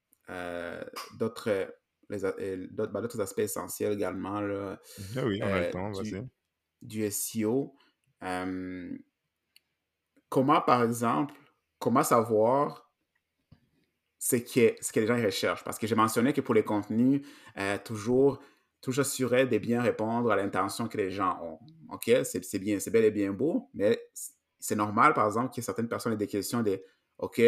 [1.19, 1.75] d'autres,
[2.09, 2.35] les a-
[2.71, 4.81] d'autres, ben, d'autres aspects essentiels également là,
[5.17, 6.29] Ah oui, on a le temps, du, vas-y.
[6.83, 7.75] du SEO.
[10.33, 11.35] Comment, par exemple,
[11.79, 12.91] comment savoir
[14.19, 15.63] ce que, ce que les gens recherchent?
[15.63, 17.21] Parce que j'ai mentionné que pour les contenus,
[17.59, 18.41] euh, toujours,
[18.81, 21.59] toujours assurer de bien répondre à l'intention que les gens ont.
[21.93, 22.11] OK?
[22.25, 24.03] C'est bien, c'est bel et bien beau, mais
[24.59, 26.83] c'est normal, par exemple, que certaines personnes aient des questions de
[27.19, 27.43] OK,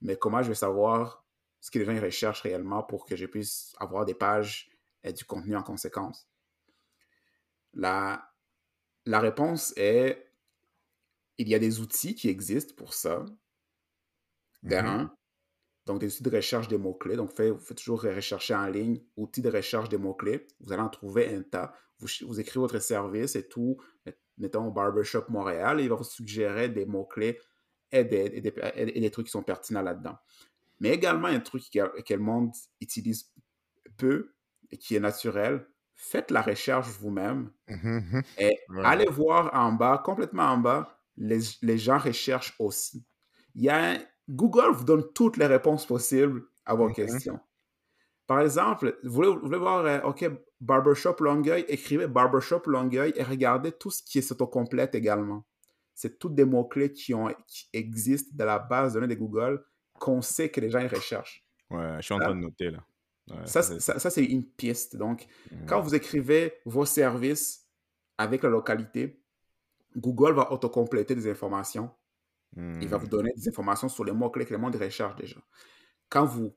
[0.00, 1.26] mais comment je vais savoir
[1.60, 4.70] ce que les gens recherchent réellement pour que je puisse avoir des pages
[5.02, 6.28] et du contenu en conséquence?
[7.74, 8.30] La,
[9.06, 10.27] la réponse est
[11.38, 13.24] il y a des outils qui existent pour ça.
[14.62, 15.14] De Mhm, un,
[15.86, 17.16] Donc, des outils de recherche des mots-clés.
[17.16, 20.46] Donc, fait, vous faites toujours rechercher en ligne, outils de recherche des mots-clés.
[20.60, 21.74] Vous allez en trouver un tas.
[22.00, 22.08] Vous,
[22.40, 26.86] écrivez votre service et tout, met- mettons Barbershop Montréal, et il va vous suggérer des
[26.86, 27.40] mots-clés
[27.92, 30.18] et des, et des- et des trucs qui sont pertinents là-dedans.
[30.80, 33.32] Mais également, un truc que, que le monde utilise
[33.98, 34.34] peu
[34.70, 38.24] et qui est naturel, faites la recherche vous-même mhm, mhm.
[38.36, 38.92] et Ouais.
[38.92, 43.04] allez voir en bas, complètement en bas, les, les gens recherchent aussi.
[43.54, 43.98] Il y a
[44.28, 47.38] Google vous donne toutes les réponses possibles à vos questions.
[48.26, 50.28] Par exemple, vous voulez, vous voulez voir, euh, OK,
[50.60, 55.46] Barbershop Longueuil, écrivez Barbershop Longueuil et regardez tout ce qui est autocomplète également.
[55.94, 59.64] C'est tous des mots-clés qui, ont, qui existent dans la base de données de Google
[59.94, 61.44] qu'on sait que les gens recherchent.
[61.70, 62.84] Ouais, je suis en train de noter là.
[63.30, 64.96] Ouais, Ça, c'est- ça, ça, c'est une piste.
[64.96, 65.26] Donc,
[65.66, 67.66] quand vous écrivez vos services
[68.18, 69.22] avec la localité,
[69.96, 71.90] Google va autocompléter des informations.
[72.80, 73.08] Il va vous Mhm.
[73.08, 75.40] donner des informations sur les mots-clés que le monde recherche déjà.
[76.10, 76.54] Quand vous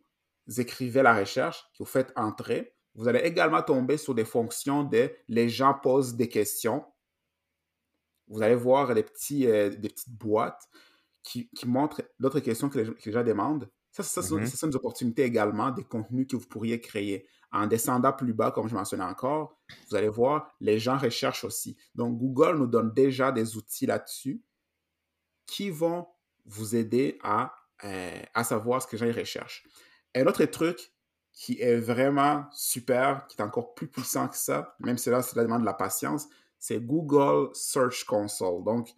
[0.60, 5.12] écrivez la recherche, que vous faites entrer, vous allez également tomber sur des fonctions de
[5.30, 6.86] les gens posent des questions.
[8.28, 10.68] Vous allez voir des, petits, euh, des petites boîtes
[11.24, 13.70] qui, qui montrent d'autres questions que les, que les gens demandent.
[13.92, 14.46] Ça, Mhm.
[14.46, 17.28] ça, sont des opportunités également, des contenus que vous pourriez créer.
[17.52, 19.58] En descendant plus bas, comme je mentionnais encore,
[19.90, 21.76] vous allez voir, les gens recherchent aussi.
[21.96, 24.42] Donc, Google nous donne déjà des outils là-dessus
[25.46, 26.08] qui vont
[26.46, 29.66] vous aider à, euh, à savoir ce que les gens recherchent.
[30.16, 30.94] Un autre truc
[31.34, 35.44] qui est vraiment super, qui est encore plus puissant que ça, même si là, cela
[35.44, 36.28] demande de la patience,
[36.58, 38.64] c'est Google Search Console.
[38.64, 38.94] Donc,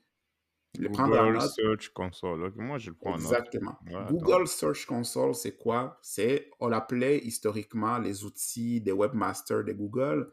[0.80, 1.41] le prendre en Google.
[1.41, 2.51] Search Console.
[2.55, 3.15] Moi, je le prends en.
[3.15, 3.78] Exactement.
[3.88, 4.13] Attends.
[4.13, 5.99] Google Search Console, c'est quoi?
[6.01, 10.32] C'est, on l'appelait historiquement les outils des webmasters de Google.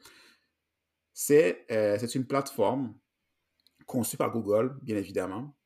[1.13, 2.95] C'est euh, c'est une plateforme
[3.87, 5.57] conçue par Google, bien évidemment,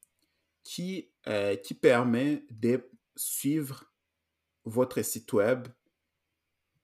[0.63, 3.85] qui, euh, qui permet de suivre
[4.65, 5.69] votre site web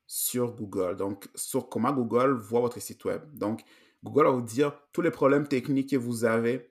[0.06, 0.96] sur Google.
[0.96, 3.22] Donc, sur comment Google voit votre site web.
[3.32, 3.62] Donc,
[4.04, 6.69] Google va vous dire tous les problèmes techniques que vous avez,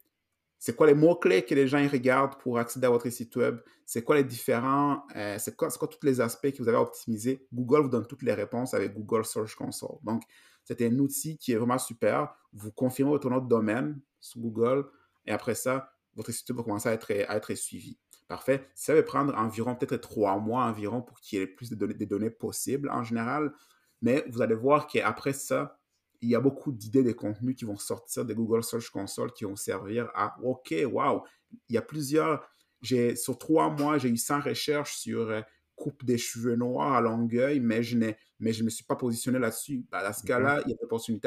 [0.60, 4.03] c'est quoi les mots-clés que les gens regardent pour accéder à votre site web, c'est
[4.03, 7.47] quoi les différents, euh, c'est quoi, tous les aspects que vous avez à optimiser?
[7.53, 9.97] Google vous donne toutes les réponses avec Google Search Console.
[10.03, 10.24] Donc,
[10.66, 12.36] c'est un outil qui est vraiment super.
[12.51, 14.86] Vous confirmez votre nom de domaine sur Google
[15.26, 17.97] et après ça, votre site web va commencer à être, à être suivi.
[18.28, 18.70] Parfait.
[18.76, 21.76] Ça va prendre environ peut-être trois mois environ pour qu'il y ait le plus de
[21.76, 23.53] données, données possibles en général.
[24.01, 25.78] Mais vous allez voir qu'après ça,
[26.22, 29.45] il y a beaucoup d'idées de contenus qui vont sortir de Google Search Console qui
[29.45, 31.24] vont servir à OK, wow,
[31.70, 32.47] il y a plusieurs.
[32.82, 35.41] J'ai, sur trois mois, j'ai eu 100 recherches sur euh,
[35.76, 39.38] coupe des cheveux noirs à Longueuil, mais je ne mais je me suis pas positionné
[39.39, 39.86] là-dessus.
[39.91, 40.28] Ben, dans ce Mhm.
[40.28, 40.78] cas-là, il y a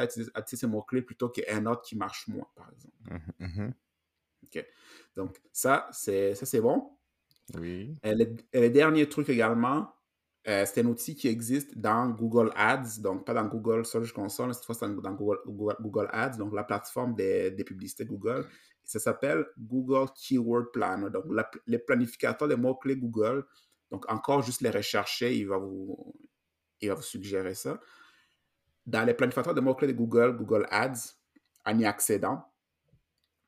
[0.03, 2.95] à utiliser, à utiliser ces mots-clés plutôt qu'un autre qui marche moins, par exemple.
[3.38, 3.74] Mhm, mhm.
[4.45, 4.66] OK.
[5.16, 6.97] Donc, ça, c'est, ça, c'est bon.
[7.55, 7.97] Oui.
[8.07, 9.93] Euh, le, le dernier truc également,
[10.49, 14.53] euh, c'est un outil qui existe dans Google Ads, donc pas dans Google Search Console,
[14.55, 15.38] cette fois c'est dans, Google,
[15.80, 18.49] Google, Ads, donc la plateforme des, des publicités Google.
[18.82, 21.26] Ça s'appelle Google Keyword Planner, donc
[21.66, 23.45] les planificateurs des mots-clés Google.
[23.93, 26.12] Donc encore juste les rechercher, il va vous,
[26.80, 27.78] il va vous suggérer ça.
[28.84, 31.14] Dans les planificateurs de mots-clés de Google, Google Ads,
[31.64, 32.45] en y accédant,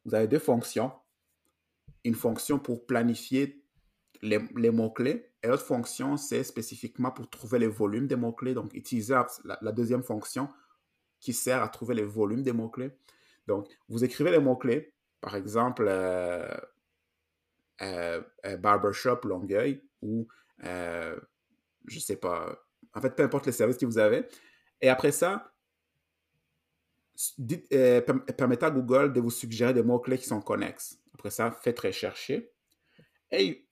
[0.05, 0.93] vous avez deux fonctions.
[2.05, 3.64] Une fonction pour planifier
[4.25, 8.55] les, mots-clés et l'autre fonction, c'est spécifiquement pour trouver les volumes des mots-clés.
[8.55, 9.15] Donc, utiliser
[9.45, 10.49] la, deuxième fonction
[11.21, 12.91] qui sert à trouver les volumes des mots-clés.
[13.47, 16.49] Donc, vous écrivez les mots-clés, par exemple, euh,
[17.83, 20.27] euh, euh, barbershop Longueuil ou,
[20.65, 21.19] euh,
[21.87, 22.59] je sais pas,
[22.95, 24.27] en fait, peu importe les services que vous avez.
[24.81, 25.53] Et après ça,
[27.39, 30.99] dites, perm- permettez à Google de vous suggérer des mots-clés qui sont connexes.
[31.15, 32.55] Après ça, faites rechercher
[33.31, 33.67] et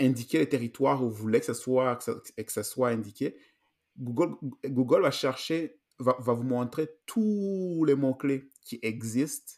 [0.00, 3.36] indiquez le territoire où vous voulez que ce soit, que que soit indiqué.
[3.98, 4.34] Google,
[4.64, 9.54] Google va chercher, va, va vous montrer tous les mots-clés qui existent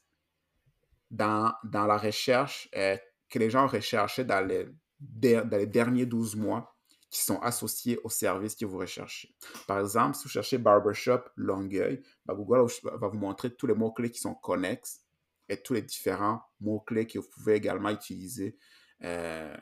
[1.11, 2.97] dans, dans la recherche euh,
[3.29, 4.67] que les gens recherché dans les,
[5.01, 6.77] dans les derniers 12 mois
[7.09, 9.35] qui sont associés au service que vous recherchez.
[9.67, 14.11] Par exemple, si vous cherchez barbershop Longueuil, ben, Google va vous montrer tous les mots-clés
[14.11, 15.01] qui sont connexes
[15.49, 18.59] et tous les différents mots-clés que vous pouvez également utiliser
[19.05, 19.57] euh,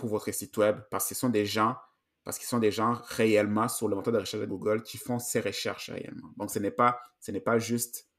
[0.00, 1.76] pour votre site web parce que sont des gens
[2.24, 5.18] parce qu'ils sont des gens réellement sur le moteur de recherche de Google qui font
[5.18, 6.30] ces recherches réellement.
[6.36, 8.10] Donc, ce n'est pas, ce n'est pas juste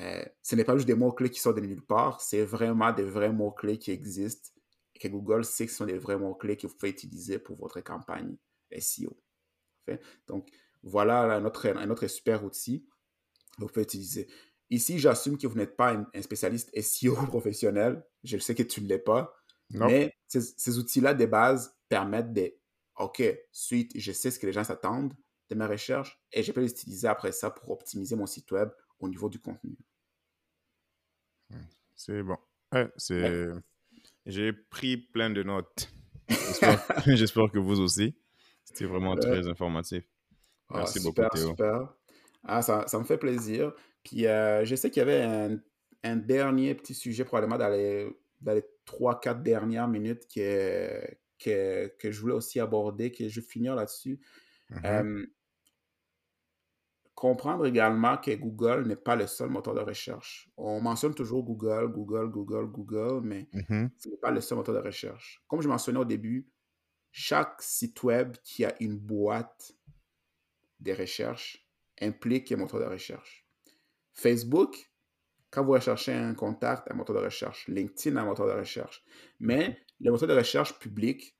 [0.00, 3.04] euh, ce n'est pas juste des mots-clés qui sortent de nulle part, c'est vraiment des
[3.04, 4.50] vrais mots-clés qui existent
[4.94, 7.56] et que Google sait que ce sont des vrais mots-clés que vous pouvez utiliser pour
[7.56, 8.36] votre campagne
[8.78, 9.16] SEO.
[10.26, 10.50] Donc,
[10.82, 12.86] voilà un autre, un autre super outil
[13.56, 14.28] que vous pouvez utiliser.
[14.70, 18.04] Ici, j'assume que vous n'êtes pas un, un, spécialiste SEO professionnel.
[18.22, 19.34] Je sais que tu ne l'es pas.
[19.70, 22.54] Mais ces, ces outils-là, de base, permettent de,
[22.96, 25.14] OK, suite, je sais ce que les gens s'attendent
[25.50, 28.70] de mes recherches et je peux les utiliser après ça pour optimiser mon site web
[28.98, 29.76] au niveau du contenu.
[31.94, 32.36] C'est bon.
[32.72, 33.48] Ouais, c'est...
[33.48, 33.60] Ouais.
[34.26, 35.90] J'ai pris plein de notes.
[36.28, 38.14] J'espère, j'espère que vous aussi.
[38.64, 39.20] C'était vraiment ouais.
[39.20, 40.04] très informatif.
[40.70, 41.48] Merci ah, super, beaucoup, Théo.
[41.50, 41.94] Super.
[42.44, 43.72] Ah, ça, ça, me fait plaisir.
[44.04, 45.58] Puis euh, je sais qu'il y avait un,
[46.04, 48.06] un, dernier petit sujet probablement dans les,
[48.40, 51.00] dans les 3-4 dernières minutes que,
[51.38, 54.20] que, que, je voulais aussi aborder, que je vais finir là-dessus.
[54.70, 54.86] Mm -hmm.
[54.86, 55.26] euh,
[57.14, 60.48] comprendre également que Google n'est pas le seul moteur de recherche.
[60.56, 63.90] On mentionne toujours Google, Google, Google, Google, mais mm -hmm.
[63.98, 65.42] ce n'est pas le seul moteur de recherche.
[65.48, 66.46] Comme je mentionnais au début,
[67.10, 69.72] chaque site web qui a une boîte
[70.80, 71.66] de recherche
[72.00, 73.46] implique un moteur de recherche.
[74.12, 74.72] Facebook,
[75.50, 77.66] quand vous recherchez un contact, un moteur de recherche.
[77.68, 79.02] LinkedIn, un moteur de recherche.
[79.40, 81.36] Mais les moteurs de recherche publics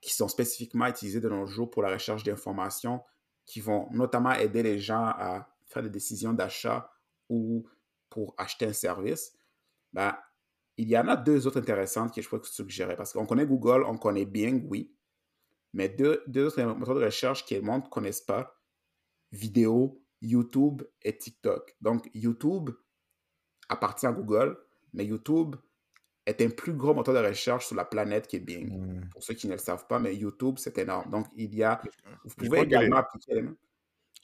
[0.00, 3.02] qui sont spécifiquement utilisés de nos jours pour la recherche d'informations,
[3.44, 6.90] qui vont notamment aider les gens à faire des décisions d'achat
[7.28, 7.68] ou
[8.10, 9.36] pour acheter un service,
[9.92, 10.16] ben,
[10.76, 12.96] il y en a deux autres intéressantes que je pourrais suggérer.
[12.96, 14.94] Parce qu'on connaît Google, on connaît Bing, oui.
[15.72, 18.60] Mais deux, deux autres moteurs de recherche que le monde ne connaisse pas,
[19.32, 21.76] vidéo, YouTube et TikTok.
[21.80, 22.70] Donc, YouTube
[23.68, 24.56] appartient à Google,
[24.92, 25.56] mais YouTube
[26.26, 28.76] est un plus gros moteur de recherche sur la planète que Bing.
[28.76, 29.08] Mm.
[29.10, 31.10] Pour ceux qui ne le savent pas, mais YouTube, c'est énorme.
[31.10, 31.80] Donc, il y a...
[32.24, 33.00] Vous pouvez également les...
[33.00, 33.44] appliquer.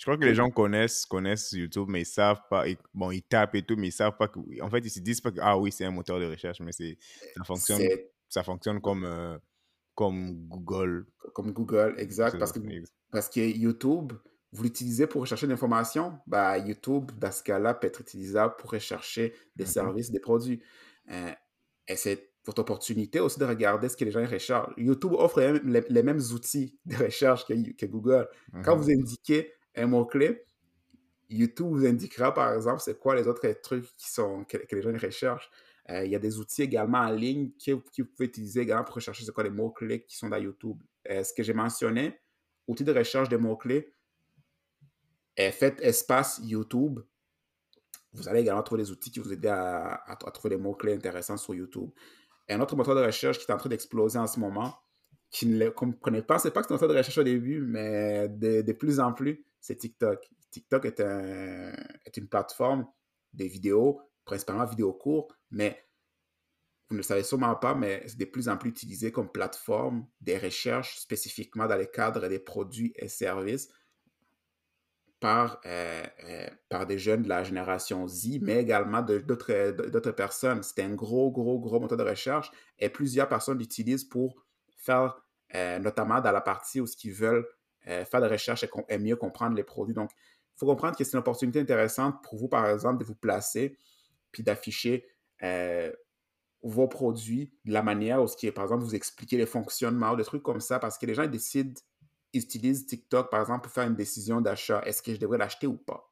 [0.03, 2.67] Je crois que les gens connaissent, connaissent YouTube, mais ils savent pas.
[2.67, 4.41] Ils, bon, ils tapent et tout, mais ils savent pas que.
[4.61, 6.73] En fait, ils se disent pas que ah oui, c'est un moteur de recherche, mais
[6.73, 6.99] c'est
[7.37, 7.83] ça fonctionne.
[8.29, 9.39] Ça fonctionne comme euh,
[9.95, 11.07] comme Google.
[11.35, 12.37] Comme Google, exact.
[12.37, 12.59] Parce que,
[13.13, 14.13] parce que YouTube,
[14.53, 18.71] vous l'utilisez pour rechercher de l'information, bah, YouTube, dans ce cas-là, peut être utilisable pour
[18.71, 19.71] rechercher des mm -hmm.
[19.71, 20.63] services, des produits.
[21.11, 21.33] Euh,
[21.89, 24.71] et c'est votre opportunité aussi de regarder ce que les gens recherchent.
[24.77, 28.29] YouTube offre les, les mêmes outils de recherche que, que Google.
[28.29, 28.65] Mm -hmm.
[28.65, 30.45] Quand vous indiquez un mot-clé,
[31.31, 34.83] YouTube vous indiquera, par exemple, c'est quoi les autres trucs qui sont, que, que les
[34.83, 35.51] gens recherchent.
[35.91, 38.85] Euh, il y a des outils également en ligne que, que vous pouvez utiliser également
[38.85, 40.79] pour rechercher c'est quoi les mots-clés qui sont dans YouTube.
[41.11, 42.05] Euh, ce que j'ai mentionné,
[42.69, 43.93] outils de recherche des mots-clés,
[45.37, 47.01] faites espace YouTube.
[48.13, 51.55] Vous allez également trouver des outils qui vous aident à, trouver des mots-clés intéressants sur
[51.55, 51.91] YouTube.
[52.49, 54.77] Un autre moteur de recherche qui est en train d'exploser en ce moment,
[55.31, 57.61] qui ne le comprenait pas, c'est pas que c'est un moteur de recherche au début,
[57.63, 60.29] mais de, plus en plus, c'est TikTok.
[60.51, 61.73] TikTok est, un,
[62.05, 62.87] est, une plateforme
[63.33, 65.83] des vidéos, principalement vidéos courtes, mais
[66.91, 70.07] vous ne le savez sûrement pas, mais c'est de plus en plus utilisé comme plateforme
[70.21, 73.71] des recherches spécifiquement dans le cadre des produits et services
[75.23, 80.65] par, euh, euh, par des jeunes de la génération Z, mais également d'autres personnes.
[80.65, 82.51] C'est un gros, gros, gros moteur de recherche
[82.81, 84.35] et plusieurs personnes l'utilisent pour
[84.77, 85.23] faire,
[85.55, 87.47] euh, notamment dans la partie où ce qu'ils veulent
[87.87, 89.95] euh, faire des recherches et, et, mieux comprendre les produits.
[89.95, 93.15] Donc, il faut comprendre que c'est une opportunité intéressante pour vous, par exemple, de vous
[93.15, 93.79] placer
[94.33, 95.07] puis d'afficher
[95.45, 95.93] euh,
[96.65, 100.17] vos produits de la manière où, ce qui est, par exemple, vous expliquer les fonctionnements,
[100.17, 101.81] des trucs comme ça, parce que les gens ils décident
[102.33, 104.83] ils utilisent TikTok, par exemple, pour faire une décision d'achat.
[104.85, 106.11] Est-ce que je devrais l'acheter ou pas?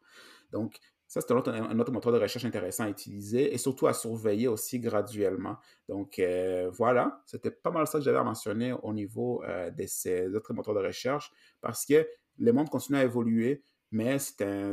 [0.53, 0.79] Donc,
[1.11, 3.93] ça, c'est un autre, un autre, moteur de recherche intéressant à utiliser et surtout à
[3.93, 5.59] surveiller aussi graduellement.
[5.89, 9.87] Donc, euh, voilà, c'était pas mal ça que j'avais à mentionner au niveau euh, de
[9.87, 12.07] ces autres moteurs de recherche parce que
[12.39, 14.73] le monde continue à évoluer, mais c'est un,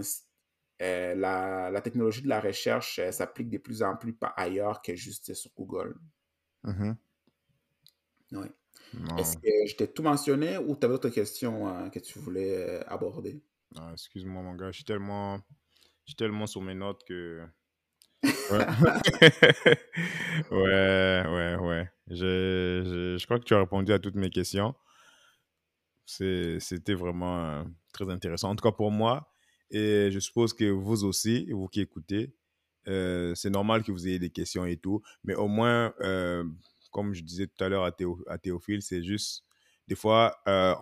[0.84, 4.96] euh, la, la, technologie de la recherche s'applique de plus en plus pas ailleurs que
[4.96, 5.96] juste sur Google.
[6.64, 6.96] Mm -hmm.
[8.34, 8.48] Oui.
[9.18, 12.56] Est-ce que je t'ai tout mentionné ou tu avais d'autres questions euh, que tu voulais
[12.58, 13.42] euh, aborder?
[13.76, 15.38] Ah, Excuse-moi, mon gars, je suis tellement,
[16.06, 17.46] Je suis tellement sur mes notes que.
[18.50, 18.66] Ouais.
[20.52, 21.90] ouais, ouais, ouais.
[22.08, 22.16] Je,
[22.86, 24.74] je, je crois que tu as répondu à toutes mes questions.
[26.06, 28.50] C'était vraiment euh, très intéressant.
[28.50, 29.30] En tout cas pour moi,
[29.70, 32.34] et je suppose que vous aussi, vous qui écoutez,
[32.88, 36.46] euh, c'est normal que vous ayez des questions et tout, mais au moins, euh,
[36.92, 39.44] comme je disais tout à l'heure à, Théo- à Théophile, c'est juste,
[39.88, 40.74] des fois, euh,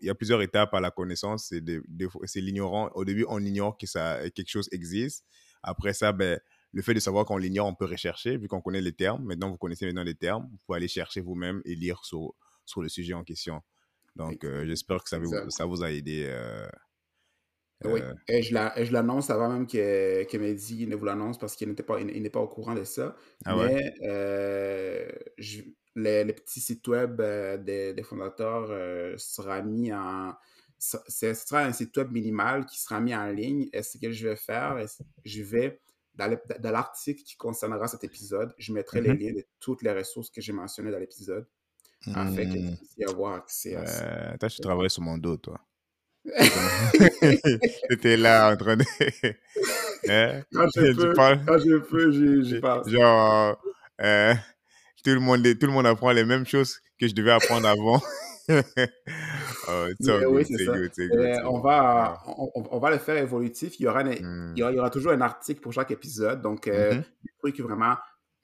[0.00, 1.52] il y a plusieurs étapes à la connaissance.
[1.52, 2.90] C'est l'ignorant.
[2.94, 5.24] Au début, on ignore que ça, quelque chose existe.
[5.62, 6.40] Après ça, ben,
[6.72, 9.24] le fait de savoir qu'on l'ignore, on peut rechercher, vu qu'on connaît les termes.
[9.24, 10.48] Maintenant, vous connaissez maintenant les termes.
[10.50, 12.34] Vous pouvez aller chercher vous-même et lire sur,
[12.64, 13.60] sur le sujet en question.
[14.16, 16.24] Donc, euh, j'espère que ça vous, ça vous a aidé.
[16.26, 16.68] euh,
[17.84, 21.04] Oui, euh, et je la- et je l'annonce avant même que, que Mehdi ne vous
[21.06, 23.16] l'annonce parce qu'il n'était pas, il il n'est pas au courant de ça.
[23.44, 23.74] Ah ouais?
[23.74, 25.08] Mais euh,
[25.38, 25.62] je-
[25.96, 30.34] les petits sites web euh, des, des fondateurs euh, sera mis en.
[30.78, 33.68] Ce sera un site web minimal qui sera mis en ligne.
[33.72, 34.78] Et ce que je vais faire,
[35.24, 35.80] je vais,
[36.14, 39.18] dans le- dans l'article qui concernera cet épisode, je mettrai les Mhm.
[39.18, 41.46] liens de toutes les ressources que j'ai mentionnées dans l'épisode
[42.14, 42.76] afin que vous Hmm.
[42.76, 44.04] puissiez avoir accès à ça.
[44.04, 45.60] Euh, toi, tu travailles sur mon dos, toi.
[47.88, 48.84] T'étais là en train de.
[50.08, 50.42] Hein?
[50.52, 51.40] Quand je peux, parles.
[51.46, 52.88] quand je peux, j'y passe.
[52.88, 53.56] Genre,
[54.02, 54.34] euh,
[55.04, 58.00] tout, le monde, tout le monde apprend les mêmes choses que je devais apprendre avant.
[58.48, 59.86] oh,
[60.28, 60.72] oui, good, ça.
[60.72, 61.40] good, good.
[61.44, 63.78] On, va, on, on- on va le faire évolutif.
[63.78, 64.52] Il y, aura un- Hmm.
[64.56, 66.42] il, y aura, il y aura toujours un article pour chaque épisode.
[66.42, 67.02] Donc, euh, Mhm.
[67.24, 67.94] des trucs vraiment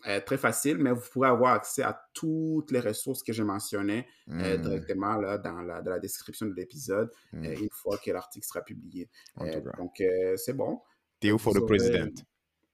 [0.07, 4.07] euh, très faciles, mais vous pourrez avoir accès à toutes les ressources que j'ai mentionnées
[4.31, 4.63] euh, Hmm.
[4.63, 7.45] directement là, dans, la, dans la description de l'épisode Hmm.
[7.45, 9.09] euh, une fois que l'article sera publié.
[9.41, 10.03] Euh, donc,
[10.37, 10.81] c'est bon.
[11.21, 12.15] Théo aurez- president.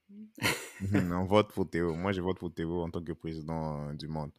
[0.09, 0.27] Mhm,
[1.21, 1.93] on vote pour Théo.
[1.95, 4.31] Moi, je vote pour Théo en tant que président du monde.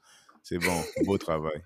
[0.43, 1.65] C'est bon, beau travail.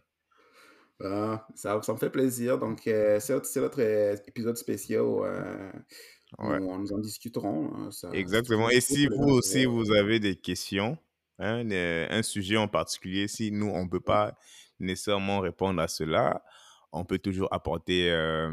[1.01, 2.59] Ah, ça, ça me fait plaisir.
[2.59, 3.81] Donc, c'est notre
[4.29, 6.59] épisode spécial Ouais.
[6.59, 7.73] où nous en discuterons.
[7.75, 8.69] hein, ça- Exactement.
[8.71, 10.99] Et si pour vous aussi, vous avez des questions,
[11.39, 14.37] des- un sujet en particulier, si nous, on ne peut pas
[14.79, 16.45] nécessairement répondre à cela,
[16.93, 18.53] on peut toujours apporter euh,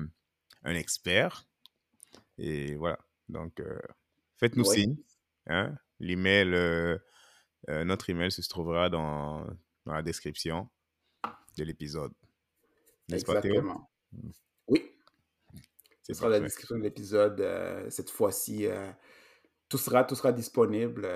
[0.63, 1.47] un expert.
[2.37, 2.99] Et voilà.
[3.29, 3.79] Donc, euh,
[4.37, 4.75] faites-nous Oui.
[4.75, 4.97] signe.
[5.47, 5.75] Hein.
[5.99, 6.97] L'email, euh,
[7.69, 9.45] euh, notre email se trouvera dans,
[9.85, 10.69] dans la description
[11.57, 12.13] de l'épisode.
[13.07, 13.15] Pas?
[13.15, 13.89] Exactement.
[14.67, 14.91] Oui,
[16.03, 17.39] C'est ce sera la description de l'épisode.
[17.41, 18.91] euh, cette fois-ci, euh,
[19.69, 21.07] tout, sera, tout sera disponible.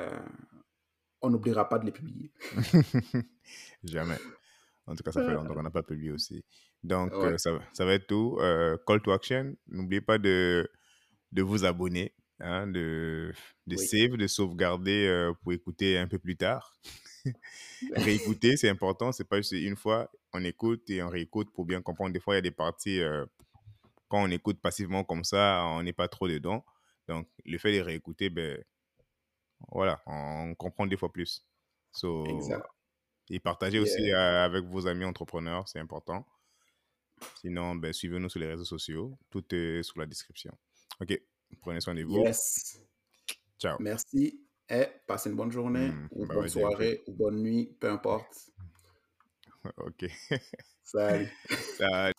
[1.21, 2.31] On n'oubliera pas de les publier.
[3.83, 4.17] Jamais.
[4.87, 6.43] En tout cas, ça fait longtemps qu'on n'a pas publié aussi.
[6.83, 7.33] Donc, Ouais.
[7.33, 8.37] euh, ça, va- ça va être tout.
[8.41, 9.55] Euh, call to action.
[9.67, 10.69] N'oubliez pas de,
[11.31, 13.31] de vous abonner, hein, de,
[13.67, 13.85] de Oui.
[13.85, 16.73] save, de sauvegarder euh, pour écouter un peu plus tard.
[17.95, 19.11] Réécouter, c'est important.
[19.11, 20.09] C'est pas juste une fois.
[20.33, 22.13] On écoute et on réécoute pour bien comprendre.
[22.13, 23.25] Des fois, il y a des parties, euh,
[24.07, 26.65] quand on écoute passivement comme ça, on n'est pas trop dedans.
[27.07, 28.63] Donc, le fait de réécouter, ben,
[29.71, 31.45] voilà, on comprend des fois plus.
[31.91, 32.65] So, Exact.
[33.29, 36.25] et partagez aussi euh, avec vos amis entrepreneurs, c'est important.
[37.41, 39.17] Sinon, ben, suivez-nous sur les réseaux sociaux.
[39.29, 40.57] Tout est sous la description.
[41.01, 41.19] OK.
[41.61, 42.23] Prenez soin de vous.
[42.23, 42.79] Yes.
[43.59, 43.77] Ciao.
[43.79, 47.75] Merci et passez une bonne journée, Mm, ou bah bonne ouais, soirée, ou bonne nuit,
[47.79, 48.51] peu importe.
[49.77, 50.05] OK.
[50.83, 51.29] Salut.
[51.77, 52.11] Ciao.